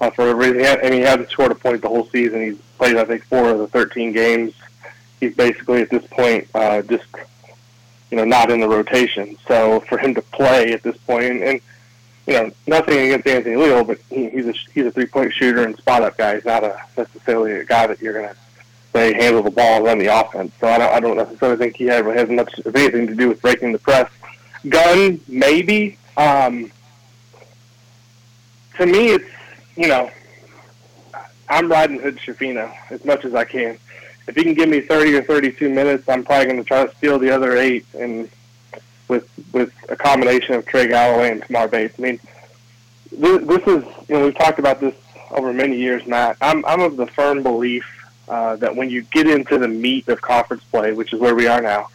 [0.00, 0.60] uh, for a reason.
[0.60, 2.42] He I mean, he hasn't scored a point the whole season.
[2.42, 4.54] He's played, I think, four of the 13 games.
[5.20, 7.04] He's basically at this point uh, just,
[8.10, 9.36] you know, not in the rotation.
[9.46, 11.60] So for him to play at this point, and, and
[12.26, 15.64] you know, nothing against Anthony Leal, but he, he's a he's a three point shooter
[15.64, 16.36] and spot up guy.
[16.36, 18.36] He's not a necessarily a guy that you're going to
[18.92, 20.52] say handle the ball and run the offense.
[20.60, 23.28] So I don't I don't necessarily think he has, has much of anything to do
[23.28, 24.10] with breaking the press.
[24.68, 25.98] Gunn maybe.
[26.16, 26.70] Um,
[28.76, 29.30] to me, it's
[29.80, 30.10] you know,
[31.48, 33.78] I'm riding Hood-Schifino as much as I can.
[34.28, 36.94] If he can give me 30 or 32 minutes, I'm probably going to try to
[36.96, 38.28] steal the other eight, and
[39.08, 41.98] with with a combination of Trey Galloway and Tamar Bates.
[41.98, 42.20] I mean,
[43.10, 44.94] this, this is you know we've talked about this
[45.30, 46.36] over many years, Matt.
[46.42, 47.86] I'm I'm of the firm belief
[48.28, 51.46] uh, that when you get into the meat of conference play, which is where we
[51.46, 51.88] are now,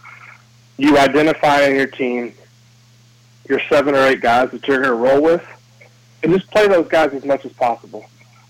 [0.78, 2.34] you identify on your team
[3.48, 5.46] your seven or eight guys that you're going to roll with
[6.24, 8.06] and just play those guys as much as possible.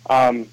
[0.10, 0.48] Um,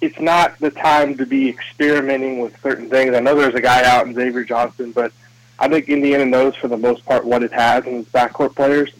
[0.00, 3.14] it's not the time to be experimenting with certain things.
[3.14, 5.12] I know there's a guy out in Xavier Johnson, but
[5.58, 8.92] I think Indiana knows for the most part what it has in its backcourt players.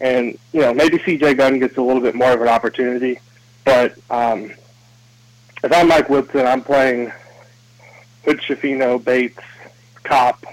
[0.00, 3.20] And, you know, maybe CJ Gunn gets a little bit more of an opportunity.
[3.64, 4.52] But um,
[5.62, 7.12] if I'm Mike Woodson, I'm playing
[8.24, 9.38] Hood-Schifino, Bates,
[10.02, 10.44] Kopp,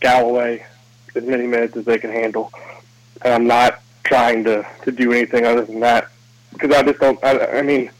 [0.00, 0.64] Galloway,
[1.16, 2.52] as many minutes as they can handle.
[3.22, 6.10] And I'm not trying to to do anything other than that
[6.52, 7.22] because I just don't.
[7.22, 7.90] I, I mean,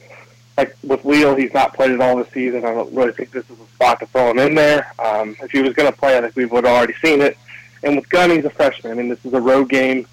[0.57, 2.65] like with Leal, he's not played it all this season.
[2.65, 4.93] I don't really think this is a spot to throw him in there.
[4.99, 7.37] Um, if he was going to play, I think we would have already seen it.
[7.83, 8.93] And with Gunn, he's a freshman.
[8.93, 10.07] I mean, this is a road game,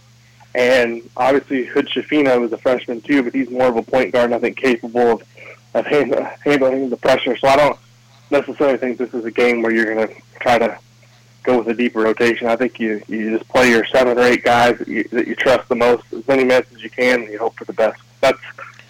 [0.53, 4.35] and obviously Hood-Schifino is a freshman too, but he's more of a point guard, and
[4.35, 5.23] I think capable of
[5.73, 7.35] of handling the pressure.
[7.37, 7.77] So I don't
[8.31, 10.77] necessarily think this is a game where you're going to try to
[11.45, 12.47] go with a deeper rotation.
[12.47, 15.35] I think you you just play your seven or eight guys that you, that you
[15.35, 18.01] trust the most, as many minutes as you can, and you hope for the best.
[18.21, 18.39] That's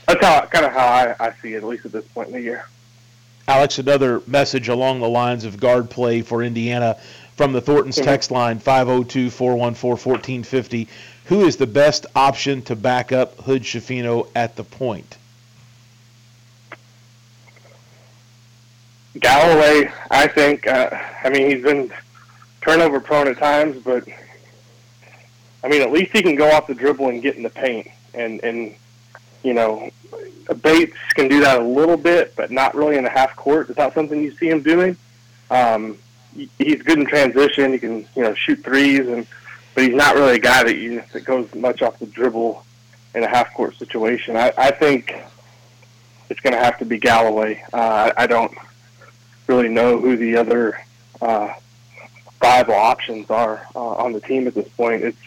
[0.07, 2.33] that's how kind of how I, I see it, at least at this point in
[2.33, 2.67] the year.
[3.47, 6.97] Alex, another message along the lines of guard play for Indiana
[7.35, 8.05] from the Thornton's mm-hmm.
[8.05, 10.87] text line 502 414 1450.
[11.25, 15.17] Who is the best option to back up Hood-Schifino at the point?
[19.19, 20.67] Galloway, I think.
[20.67, 20.89] Uh,
[21.23, 21.91] I mean, he's been
[22.65, 24.07] turnover prone at times, but
[25.63, 27.87] I mean, at least he can go off the dribble and get in the paint.
[28.13, 28.75] And and
[29.43, 29.89] you know,
[30.61, 33.69] Bates can do that a little bit, but not really in the half court.
[33.69, 34.97] It's not something you see him doing.
[35.49, 35.97] Um,
[36.57, 37.73] he's good in transition.
[37.73, 39.27] He can you know shoot threes, and
[39.73, 42.65] but he's not really a guy that you that goes much off the dribble
[43.13, 44.35] in a half court situation.
[44.35, 45.15] I, I think
[46.29, 47.63] it's going to have to be Galloway.
[47.71, 48.51] Uh, I don't
[49.47, 50.79] really know who the other
[51.21, 51.53] uh,
[52.45, 55.03] viable options are uh, on the team at this point.
[55.03, 55.17] It's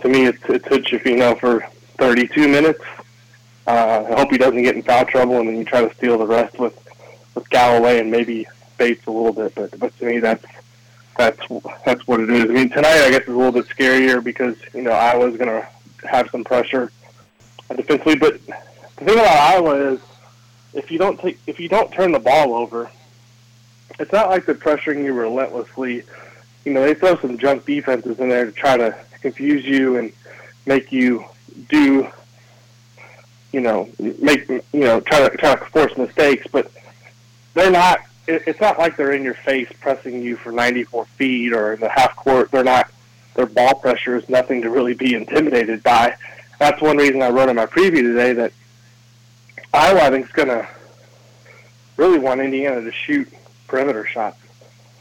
[0.00, 1.64] to me, it's it's Hood-Schifino for
[1.98, 2.84] 32 minutes,
[3.66, 6.18] Uh, I hope he doesn't get in foul trouble, and then you try to steal
[6.18, 6.76] the rest with
[7.34, 8.46] with Galloway and maybe
[8.76, 9.54] Bates a little bit.
[9.54, 10.44] But but to me, that's
[11.16, 11.40] that's
[11.86, 12.44] that's what it is.
[12.44, 15.48] I mean, tonight I guess is a little bit scarier because you know Iowa's going
[15.48, 15.66] to
[16.06, 16.92] have some pressure
[17.74, 18.16] defensively.
[18.16, 20.00] But the thing about Iowa is
[20.74, 22.90] if you don't take if you don't turn the ball over,
[23.98, 26.02] it's not like they're pressuring you relentlessly.
[26.64, 30.12] You know, they throw some junk defenses in there to try to confuse you and
[30.66, 31.24] make you
[31.68, 32.08] do
[33.52, 36.72] you know, make you know, try to try to force mistakes, but
[37.54, 41.74] they're not it's not like they're in your face pressing you for 94 feet or
[41.74, 42.50] in the half court.
[42.50, 42.90] They're not.
[43.34, 46.16] Their ball pressure is nothing to really be intimidated by.
[46.60, 48.52] That's one reason I wrote in my preview today that
[49.72, 50.68] Iowa, I think, is going to
[51.96, 53.28] really want Indiana to shoot
[53.66, 54.38] perimeter shots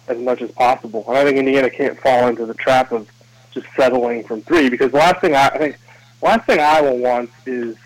[0.07, 1.03] as much as possible.
[1.07, 3.09] And I think Indiana can't fall into the trap of
[3.51, 5.77] just settling from three because the last thing I, I think,
[6.21, 7.77] last thing Iowa wants is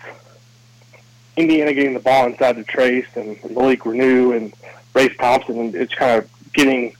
[1.36, 4.52] Indiana getting the ball inside the Trayce and, Malik Reneau and
[4.94, 6.94] Race Thompson, and it's kind of getting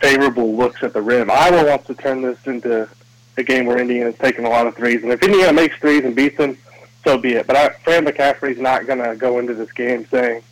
[0.00, 1.30] favorable looks at the rim.
[1.30, 2.88] Iowa wants to turn this into
[3.36, 6.16] a game where Indiana's taking a lot of threes, and if Indiana makes threes and
[6.16, 6.58] beats them,
[7.04, 7.46] so be it.
[7.46, 10.42] But I, Fran McCaffery's not going to go into this game saying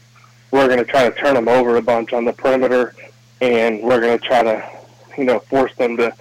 [0.52, 2.94] we're going to try to turn them over a bunch on the perimeter,
[3.42, 4.64] and we're going to try to,
[5.18, 6.14] you know, force them to,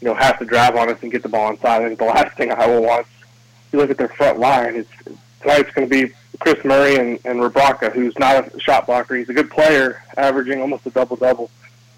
[0.00, 1.82] you know, have to drive on us and get the ball inside.
[1.82, 3.08] And the last thing Iowa wants,
[3.72, 4.90] you look at their front line, it's
[5.40, 9.14] tonight's going to be Kris Murray and, and Rebraca, who's not a shot blocker.
[9.14, 11.48] He's a good player, averaging almost a double double,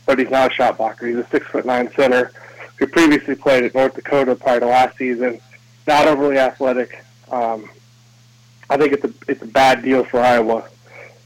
[0.05, 1.07] but he's not a shot blocker.
[1.07, 2.31] He's a six foot nine center
[2.77, 5.41] who previously played at North Dakota prior to last season.
[5.87, 7.03] Not overly athletic.
[7.31, 7.71] Um,
[8.69, 10.69] I think it's a it's a bad deal for Iowa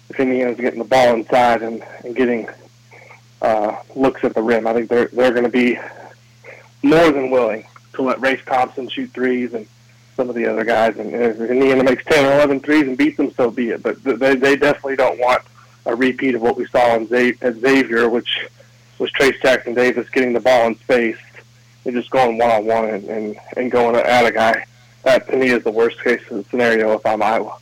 [0.09, 2.49] if Indiana's getting the ball inside and, and getting
[3.45, 4.67] uh, looks at the rim.
[4.67, 5.79] I think they're they're going to be
[6.83, 9.67] more than willing to let Race Thompson shoot threes and
[10.17, 10.97] some of the other guys.
[10.97, 13.83] And if Indiana makes 10 or 11 threes and beats them, so be it.
[13.83, 15.43] But they, they definitely don't want
[15.87, 17.03] a repeat of what we saw in
[17.43, 18.47] at Xavier, which
[18.99, 21.19] was Trayce Jackson Davis getting the ball in space
[21.85, 24.65] and just going one on one and and going at a guy.
[25.03, 27.59] That to me is the worst case scenario if I'm Iowa.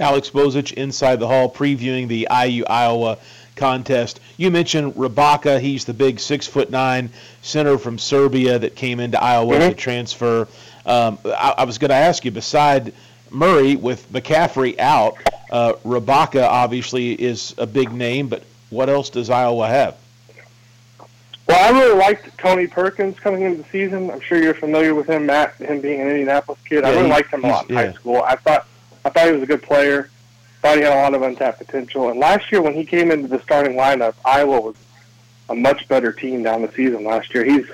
[0.00, 3.18] Alex Bozich inside the hall previewing the IU Iowa
[3.58, 4.20] contest.
[4.36, 5.60] You mentioned Rebraca.
[5.60, 7.10] He's the big six foot nine
[7.42, 9.68] center from Serbia that came into Iowa mm-hmm.
[9.70, 10.48] to transfer.
[10.86, 12.94] Um, I, I, was going to ask you, beside
[13.30, 15.16] Murray with McCaffery out,
[15.50, 19.96] uh, Rebraca obviously is a big name, but what else does Iowa have?
[21.46, 24.10] Well, I really liked Tony Perkins coming into the season.
[24.10, 25.54] I'm sure you're familiar with him, Matt.
[25.56, 27.86] Him being an Indianapolis kid, yeah, I really he, liked him a lot in yeah.
[27.86, 28.22] high school.
[28.22, 28.66] I thought
[29.04, 30.10] I thought he was a good player.
[30.60, 32.10] Thought he had a lot of untapped potential.
[32.10, 34.76] And last year, when he came into the starting lineup, Iowa was
[35.48, 37.44] a much better team down the season last year.
[37.44, 37.66] He's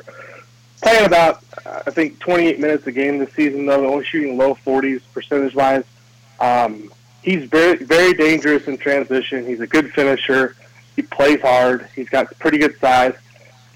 [0.82, 5.00] playing about, I think, 28 minutes a game this season, though, only shooting low 40s
[5.12, 5.84] percentage wise.
[6.40, 9.46] Um, he's very, very dangerous in transition.
[9.46, 10.56] He's a good finisher.
[10.94, 11.88] He plays hard.
[11.96, 13.14] He's got pretty good size.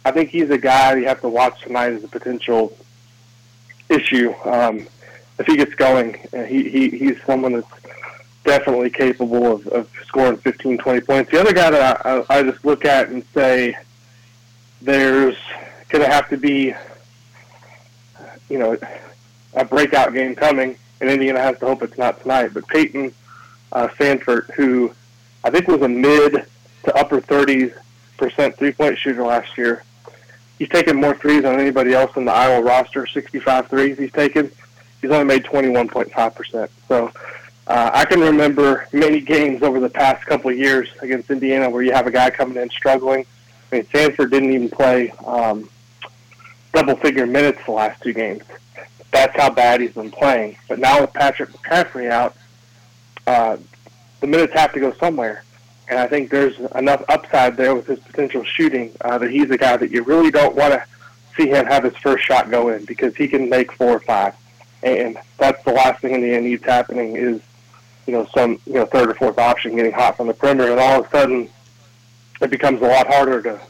[0.04, 2.76] I think he's a guy you have to watch tonight as a potential
[3.88, 4.34] issue.
[4.44, 4.86] Um,
[5.38, 7.77] if he gets going, he, he he's someone that's
[8.48, 11.30] definitely capable of, of scoring 15, 20 points.
[11.30, 13.76] The other guy that I, I, just look at and say
[14.80, 15.36] there's
[15.90, 16.74] going to have to be
[18.48, 18.78] you know,
[19.52, 22.54] a breakout game coming, and Indiana has to hope it's not tonight.
[22.54, 23.12] But Payton
[23.72, 24.92] uh, Sandfort, who
[25.44, 26.46] I think was a mid
[26.84, 27.74] to upper 30s
[28.16, 29.84] percent three point shooter last year,
[30.58, 33.06] he's taken more threes than anybody else in the Iowa roster.
[33.06, 34.50] 65 threes he's taken.
[35.02, 36.70] He's only made 21.5 percent.
[36.88, 37.12] So.
[37.68, 41.82] Uh, I can remember many games over the past couple of years against Indiana where
[41.82, 43.26] you have a guy coming in struggling.
[43.70, 45.68] I mean, Sandfort didn't even play um,
[46.72, 48.42] double figure minutes the last two games.
[49.10, 50.56] That's how bad he's been playing.
[50.66, 52.34] But now with Patrick McCaffery out,
[53.26, 53.58] uh,
[54.20, 55.44] the minutes have to go somewhere.
[55.88, 59.58] And I think there's enough upside there with his potential shooting uh, that he's a
[59.58, 60.84] guy that you really don't want to
[61.36, 64.34] see him have his first shot go in because he can make four or five.
[64.82, 67.42] And that's the last thing Indiana needs happening is,
[68.08, 70.80] you know, some you know third or fourth option getting hot from the perimeter, and
[70.80, 71.50] all of a sudden
[72.40, 73.60] it becomes a lot harder to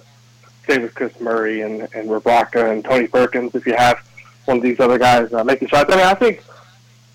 [0.69, 3.57] same with Kris Murray and and Rebraca and Tony Perkins.
[3.57, 3.99] If you have
[4.45, 6.45] one of these other guys uh, making shots, I mean, I think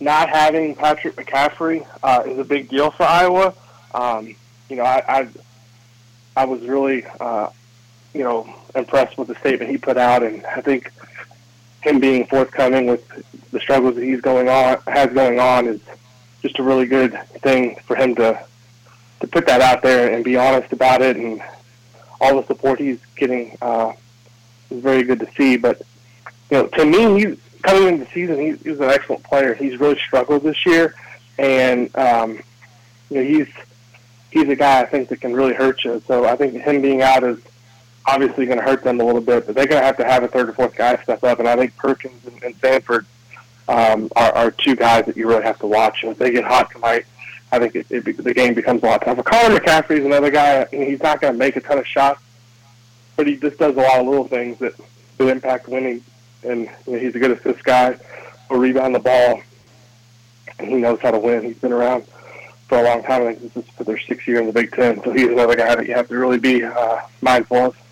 [0.01, 3.53] not having Patrick McCaffery uh, is a big deal for Iowa.
[3.93, 4.35] Um,
[4.69, 5.27] you know, I I,
[6.35, 7.51] I was really uh,
[8.13, 10.91] you know impressed with the statement he put out, and I think
[11.79, 13.07] him being forthcoming with
[13.51, 15.79] the struggles that he's going on has going on is
[16.43, 18.45] just a really good thing for him to
[19.21, 21.41] to put that out there and be honest about it and
[22.19, 23.93] all the support he's getting uh,
[24.69, 25.55] is very good to see.
[25.57, 25.81] But
[26.51, 28.39] you know, to me, he's coming into the season.
[28.39, 29.53] He's, he's an excellent player.
[29.53, 30.93] He's really struggled this year,
[31.39, 32.39] and um,
[33.09, 33.47] you know he's
[34.31, 36.01] he's a guy I think that can really hurt you.
[36.05, 37.39] So I think him being out is
[38.05, 40.23] obviously going to hurt them a little bit, but they're going to have to have
[40.23, 41.39] a third or fourth guy step up.
[41.39, 43.05] And I think Perkins and, and Sandfort
[43.67, 46.03] um, are, are two guys that you really have to watch.
[46.03, 47.05] And if they get hot tonight,
[47.51, 49.23] I think it, it, the game becomes a lot tougher.
[49.23, 50.65] Connor McCaffery's another guy.
[50.71, 52.21] He's not going to make a ton of shots,
[53.15, 54.73] but he just does a lot of little things that,
[55.17, 56.03] that impact winning.
[56.43, 57.97] And you know, he's a good assist guy.
[58.49, 59.41] Will rebound the ball,
[60.59, 61.43] and he knows how to win.
[61.43, 62.05] He's been around
[62.67, 63.21] for a long time.
[63.23, 65.55] I think this is for their sixth year in the Big Ten, so he's another
[65.55, 67.82] guy that you have to really be uh, mindful of.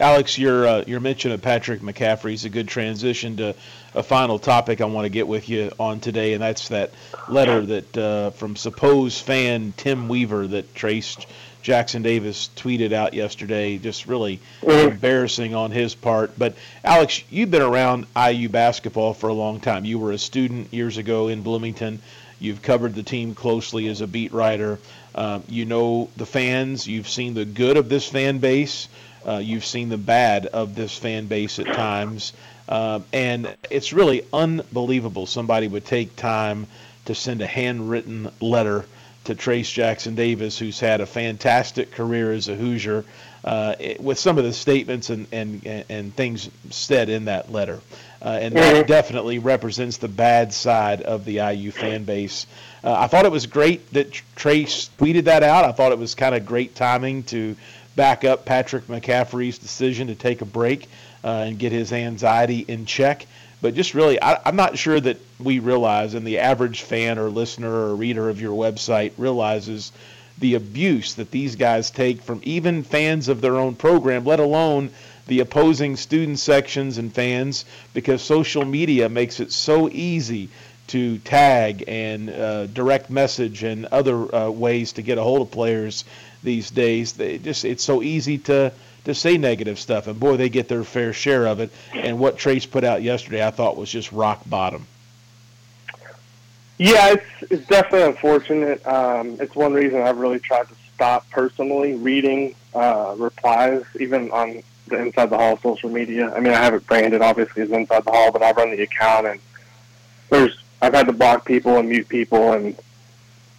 [0.00, 3.54] Alex, your uh, your mention of Patrick McCaffery is a good transition to
[3.94, 6.92] a final topic I want to get with you on today, and that's that
[7.28, 11.26] letter that uh, from supposed fan Tim Weaver that traced
[11.62, 13.76] Jackson Davis tweeted out yesterday.
[13.76, 14.92] Just really mm-hmm.
[14.92, 16.38] embarrassing on his part.
[16.38, 19.84] But Alex, you've been around IU basketball for a long time.
[19.84, 22.00] You were a student years ago in Bloomington.
[22.38, 24.78] You've covered the team closely as a beat writer.
[25.16, 26.86] Um, you know the fans.
[26.86, 28.86] You've seen the good of this fan base.
[29.26, 32.32] Uh, you've seen the bad of this fan base at times.
[32.68, 36.66] Uh, and it's really unbelievable somebody would take time
[37.06, 38.84] to send a handwritten letter
[39.24, 43.04] to Trayce Jackson Davis, who's had a fantastic career as a Hoosier,
[43.44, 47.80] uh, with some of the statements and, and, and things said in that letter.
[48.20, 48.86] Uh, and that mm-hmm.
[48.86, 52.46] definitely represents the bad side of the IU fan base.
[52.82, 55.64] Uh, I thought it was great that Trayce tweeted that out.
[55.64, 57.54] I thought it was kind of great timing to
[57.98, 60.86] back up Patrick McCaffery's decision to take a break
[61.24, 63.26] uh, and get his anxiety in check.
[63.60, 67.28] But just really, I, I'm not sure that we realize, and the average fan or
[67.28, 69.90] listener or reader of your website realizes
[70.38, 74.90] the abuse that these guys take from even fans of their own program, let alone
[75.26, 80.48] the opposing student sections and fans, because social media makes it so easy
[80.86, 85.50] to tag and uh, direct message and other uh, ways to get a hold of
[85.50, 86.04] players
[86.42, 87.12] these days.
[87.12, 88.72] They just it's so easy to
[89.04, 91.70] to say negative stuff, and boy, they get their fair share of it.
[91.94, 94.86] And what Trayce put out yesterday, I thought was just rock bottom.
[96.78, 98.86] Yeah, it's it's definitely unfortunate.
[98.86, 104.62] Um, it's one reason I've really tried to stop personally reading uh, replies, even on
[104.86, 106.32] the Inside the Hall social media.
[106.34, 108.82] I mean, I have it branded obviously as Inside the Hall, but I run the
[108.82, 109.40] account, and
[110.30, 112.76] there's I've had to block people and mute people, and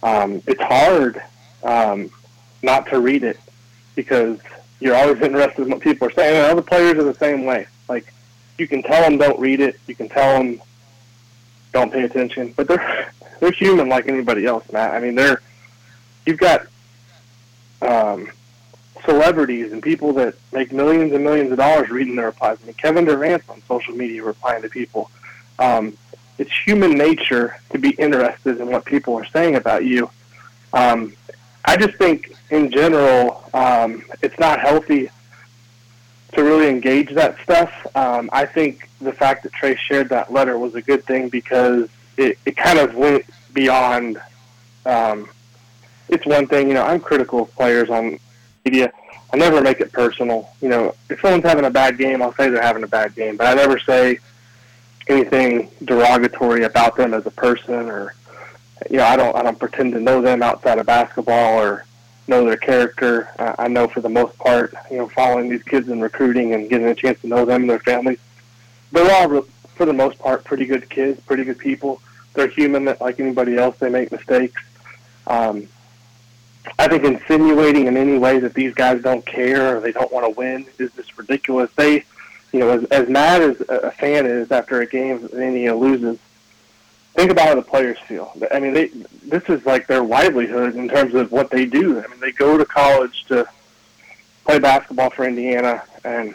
[0.02, 1.22] um, it's hard.
[1.62, 2.10] Um,
[2.62, 3.38] not to read it
[3.94, 4.38] because
[4.80, 6.36] you're always interested in what people are saying.
[6.36, 7.66] And other players are the same way.
[7.88, 8.12] Like
[8.58, 9.78] you can tell them don't read it.
[9.86, 10.60] You can tell them
[11.72, 14.94] don't pay attention, but they're they're human like anybody else, Matt.
[14.94, 15.40] I mean, they're
[16.26, 16.66] you've got
[17.82, 18.30] um,
[19.04, 22.58] celebrities and people that make millions and millions of dollars reading their replies.
[22.62, 25.10] I mean, Kevin Durant's on social media replying to people.
[25.58, 25.96] Um,
[26.38, 30.10] it's human nature to be interested in what people are saying about you.
[30.72, 31.14] Um,
[31.64, 35.10] I just think, in general, um, it's not healthy
[36.32, 37.72] to really engage that stuff.
[37.96, 41.88] Um, I think the fact that Trey shared that letter was a good thing because
[42.16, 44.20] it, it kind of went beyond.
[44.86, 45.28] Um,
[46.08, 48.18] it's one thing, you know, I'm critical of players on
[48.64, 48.92] media.
[49.32, 50.50] I never make it personal.
[50.60, 53.36] You know, if someone's having a bad game, I'll say they're having a bad game,
[53.36, 54.18] but I never say
[55.08, 58.14] anything derogatory about them as a person or
[58.88, 61.84] you know, I don't I don't pretend to know them outside of basketball or
[62.28, 63.28] know their character.
[63.38, 66.70] Uh, I know for the most part, you know, following these kids in recruiting and
[66.70, 68.18] getting a chance to know them and their families,
[68.92, 69.42] they're all
[69.74, 72.00] for the most part pretty good kids, pretty good people.
[72.34, 73.76] They're human like anybody else.
[73.78, 74.62] They make mistakes.
[75.26, 75.68] Um,
[76.78, 80.26] I think insinuating in any way that these guys don't care or they don't want
[80.26, 81.70] to win is just ridiculous.
[81.74, 82.04] They,
[82.52, 86.18] you know, as, as mad as a fan is after a game that Indiana loses,
[87.14, 88.32] think about how the players feel.
[88.52, 88.88] I mean, they
[89.24, 91.98] this is like their livelihood in terms of what they do.
[92.00, 93.46] I mean, they go to college to
[94.44, 96.34] play basketball for Indiana, and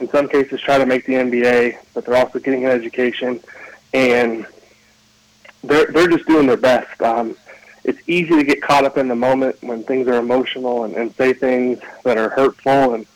[0.00, 3.40] in some cases try to make the NBA, but they're also getting an education,
[3.92, 4.46] and
[5.62, 7.00] they're they're just doing their best.
[7.02, 7.36] Um,
[7.84, 11.14] it's easy to get caught up in the moment when things are emotional and, and
[11.16, 13.06] say things that are hurtful, and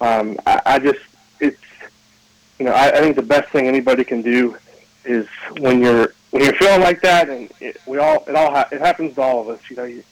[0.00, 1.00] um, I, I just
[1.40, 1.60] it's
[2.58, 4.56] you know I, I think the best thing anybody can do
[5.04, 5.26] is
[5.58, 8.80] when you're when you're feeling like that, and it, we all it all ha- it
[8.80, 9.60] happens to all of us.
[9.70, 10.02] You know, you,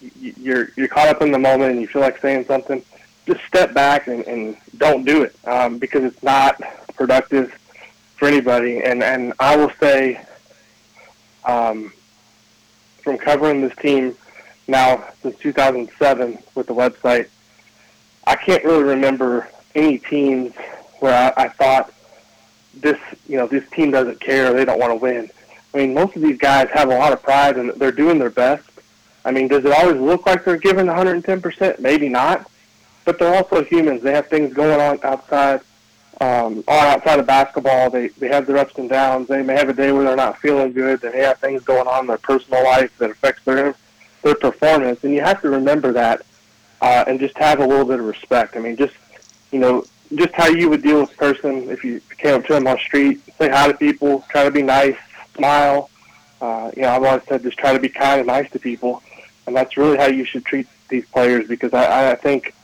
[0.00, 2.82] you you're you're caught up in the moment, and you feel like saying something.
[3.26, 6.60] Just step back and, and don't do it um, because it's not
[6.96, 7.56] productive
[8.16, 8.82] for anybody.
[8.82, 10.20] And and I will say,
[11.44, 11.92] um,
[13.02, 14.16] from covering this team
[14.68, 17.28] now since 2007 with the website,
[18.26, 20.54] I can't really remember any teams
[21.00, 21.92] where I, I thought
[22.74, 22.98] this,
[23.28, 25.30] you know, this team doesn't care, they don't want to win.
[25.74, 28.30] I mean, most of these guys have a lot of pride and they're doing their
[28.30, 28.68] best.
[29.24, 31.78] I mean, does it always look like they're giving 110%?
[31.78, 32.50] Maybe not.
[33.04, 34.02] But they're also humans.
[34.02, 35.60] They have things going on outside,
[36.20, 37.90] um, on outside of basketball.
[37.90, 39.28] They they have their ups and downs.
[39.28, 41.00] They may have a day where they're not feeling good.
[41.00, 43.74] They may have things going on in their personal life that affects their
[44.22, 45.02] their performance.
[45.02, 46.22] And you have to remember that,
[46.82, 48.54] uh, and just have a little bit of respect.
[48.54, 48.94] I mean, just
[49.50, 49.84] you know,
[50.14, 52.74] just how you would deal with a person if you came up to them on
[52.74, 54.96] the street, say hi to people, try to be nice,
[55.36, 55.90] smile.
[56.40, 59.02] Uh, you know, I've always said just try to be kind and nice to people,
[59.46, 62.54] and that's really how you should treat these players because I, I think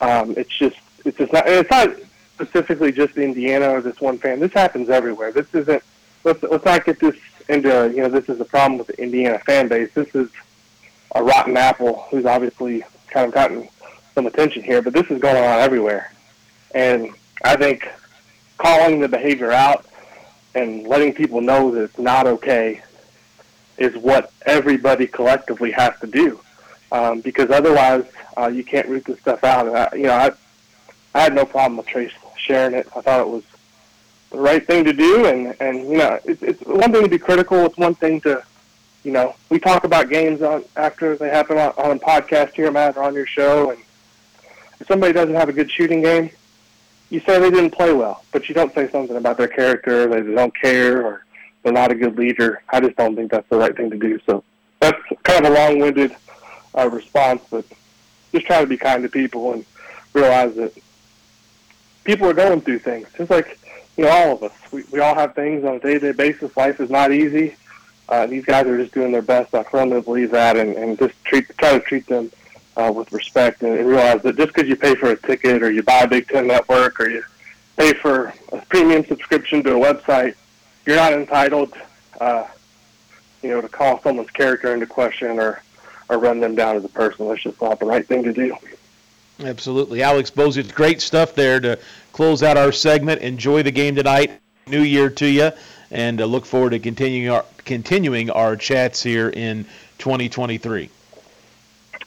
[0.00, 1.90] um, it's just it's just not it's not
[2.34, 4.40] specifically just Indiana or this one fan.
[4.40, 5.32] This happens everywhere.
[5.32, 5.82] This isn't
[6.24, 7.16] let's let's not get this
[7.48, 9.92] into you know this is a problem with the Indiana fan base.
[9.94, 10.30] This is
[11.14, 13.68] a rotten apple who's obviously kind of gotten
[14.14, 16.10] some attention here, but this is going on everywhere.
[16.74, 17.10] And
[17.44, 17.88] I think
[18.58, 19.86] calling the behavior out
[20.54, 22.82] and letting people know that it's not okay
[23.78, 26.40] is what everybody collectively has to do.
[26.92, 28.04] Um, because otherwise,
[28.36, 29.66] uh, you can't root this stuff out.
[29.66, 30.30] And I, you know, I,
[31.14, 32.86] I had no problem with Trayce sharing it.
[32.96, 33.44] I thought it was
[34.30, 35.26] the right thing to do.
[35.26, 37.66] And, and you know, it's, it's one thing to be critical.
[37.66, 38.42] It's one thing to,
[39.04, 42.70] you know, we talk about games on after they happen on, on a podcast here,
[42.70, 43.70] Matt, or on your show.
[43.70, 43.80] And
[44.80, 46.30] if somebody doesn't have a good shooting game,
[47.10, 50.34] you say they didn't play well, but you don't say something about their character, they
[50.34, 51.24] don't care, or
[51.62, 52.62] they're not a good leader.
[52.70, 54.18] I just don't think that's the right thing to do.
[54.26, 54.42] So
[54.80, 56.16] that's kind of a long-winded
[56.76, 57.64] uh, response, but
[58.32, 59.64] just try to be kind to people and
[60.12, 60.72] realize that
[62.04, 63.08] people are going through things.
[63.16, 63.58] Just like
[63.96, 66.56] you know, all of us, we we all have things on a day-to-day basis.
[66.56, 67.56] Life is not easy.
[68.08, 69.54] Uh, these guys are just doing their best.
[69.54, 72.30] I firmly believe that, and, and just treat try to treat them
[72.76, 75.70] uh, with respect and, and realize that just because you pay for a ticket or
[75.70, 77.24] you buy a Big Ten Network or you
[77.76, 80.34] pay for a premium subscription to a website,
[80.84, 81.74] you're not entitled,
[82.20, 82.46] uh,
[83.42, 85.62] you know, to call someone's character into question or,
[86.08, 87.28] or run them down as a person.
[87.28, 88.56] That's just not the right thing to do.
[89.40, 90.02] Absolutely.
[90.02, 91.78] Alex Bozich, great stuff there to
[92.12, 93.20] close out our segment.
[93.20, 94.30] Enjoy the game tonight.
[94.68, 95.52] New Year to you,
[95.92, 99.64] and uh, look forward to continuing our, continuing our chats here in
[99.98, 100.90] 2023.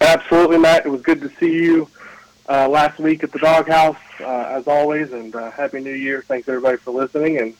[0.09, 0.87] Absolutely, Matt.
[0.87, 1.87] It was good to see you
[2.49, 6.23] uh, last week at the doghouse, uh, as always, and uh, Happy New Year.
[6.27, 7.53] Thanks, everybody, for listening, and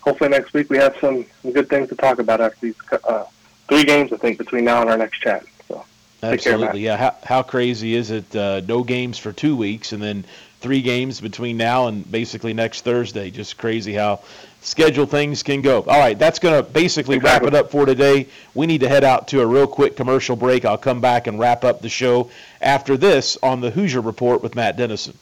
[0.00, 3.24] hopefully next week we have some, some good things to talk about after these uh,
[3.68, 5.44] three games, I think, between now and our next chat.
[5.66, 5.84] So,
[6.22, 6.96] Absolutely, care, yeah.
[6.96, 8.36] How, how crazy is it?
[8.36, 10.24] Uh, no games for two weeks, and then
[10.60, 13.30] three games between now and basically next Thursday.
[13.30, 14.20] Just crazy how
[14.60, 15.78] schedule things can go.
[15.78, 18.26] All right, that's going to basically wrap it up for today.
[18.54, 20.64] We need to head out to a real quick commercial break.
[20.64, 22.30] I'll come back and wrap up the show
[22.60, 25.16] after this on the Hoosier Report with Matt Dennison.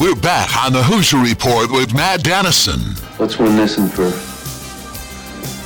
[0.00, 2.80] We're back on the Hoosier Report with Matt Dennison.
[3.18, 4.10] Let's win this one for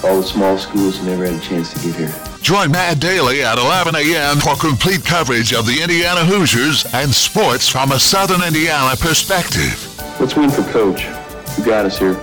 [0.05, 2.15] all the small schools never had a chance to get here.
[2.43, 4.37] Join Matt Daly at 11 a.m.
[4.37, 9.91] for complete coverage of the Indiana Hoosiers and sports from a Southern Indiana perspective.
[10.21, 11.05] Let's win for Coach.
[11.57, 12.15] You got us here.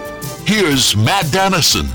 [0.45, 1.87] Here's Matt Dennison.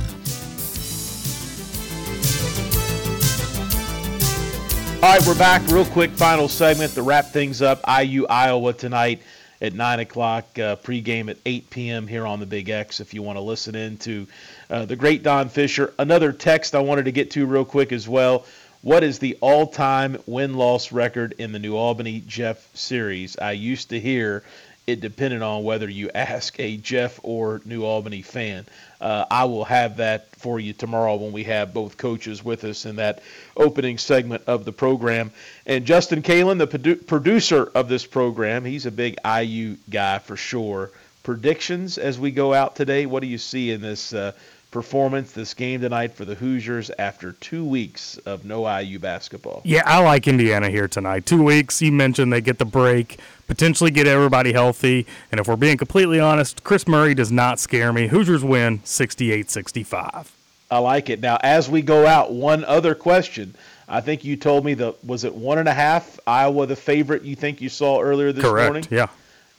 [5.02, 5.62] All right, we're back.
[5.68, 7.80] Real quick, final segment to wrap things up.
[7.86, 9.22] IU Iowa tonight
[9.60, 12.06] at 9 o'clock, uh, pregame at 8 p.m.
[12.06, 14.26] here on the Big X if you want to listen in to
[14.70, 15.92] uh, the great Don Fisher.
[15.98, 18.46] Another text I wanted to get to real quick as well.
[18.82, 23.36] What is the all time win loss record in the New Albany Jeff series?
[23.38, 24.44] I used to hear
[24.86, 28.64] it depended on whether you ask a Jeff or New Albany fan.
[29.00, 32.86] Uh, I will have that for you tomorrow when we have both coaches with us
[32.86, 33.22] in that
[33.56, 35.32] opening segment of the program.
[35.66, 40.36] And Justin Kalen, the produ- producer of this program, he's a big IU guy for
[40.36, 40.90] sure.
[41.24, 43.04] Predictions as we go out today.
[43.04, 44.32] What do you see in this uh,
[44.70, 49.62] performance this game tonight for the Hoosiers after two weeks of no IU basketball.
[49.64, 51.26] Yeah, I like Indiana here tonight.
[51.26, 55.06] Two weeks, you mentioned they get the break, potentially get everybody healthy.
[55.30, 58.08] And if we're being completely honest, Kris Murray does not scare me.
[58.08, 60.32] Hoosiers win 68 65.
[60.70, 61.20] I like it.
[61.20, 63.54] Now, as we go out, one other question.
[63.88, 67.22] I think you told me the was it one and a half Iowa the favorite
[67.22, 68.88] you think you saw earlier this Correct, morning?
[68.90, 69.06] Yeah.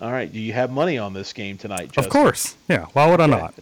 [0.02, 0.32] All right.
[0.32, 2.04] Do you have money on this game tonight, Justin?
[2.04, 2.56] Of course.
[2.68, 2.86] Yeah.
[2.94, 3.54] Why would I not?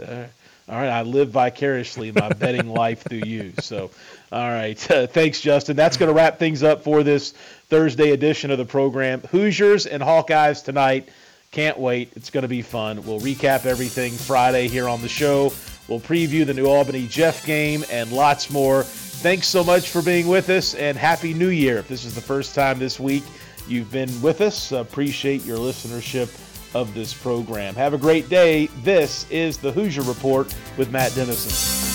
[0.68, 3.54] All right, I live vicariously my betting life through you.
[3.60, 3.92] So,
[4.32, 5.76] all right, uh, thanks, Justin.
[5.76, 7.34] That's going to wrap things up for this
[7.70, 9.22] Thursday edition of the program.
[9.30, 11.10] Hoosiers and Hawkeyes tonight.
[11.52, 12.14] Can't wait.
[12.16, 13.04] It's going to be fun.
[13.06, 15.54] We'll recap everything Friday here on the show.
[15.88, 18.82] We'll preview the New Albany Jeff game and lots more.
[18.84, 21.78] thanks so much for being with us and Happy New Year.
[21.78, 23.24] If this is the first time this week
[23.68, 26.28] you've been with us, appreciate your listenership
[26.76, 27.74] of this program.
[27.74, 28.68] Have a great day.
[28.84, 31.95] This is the Hoosier Report with Matt Dennison.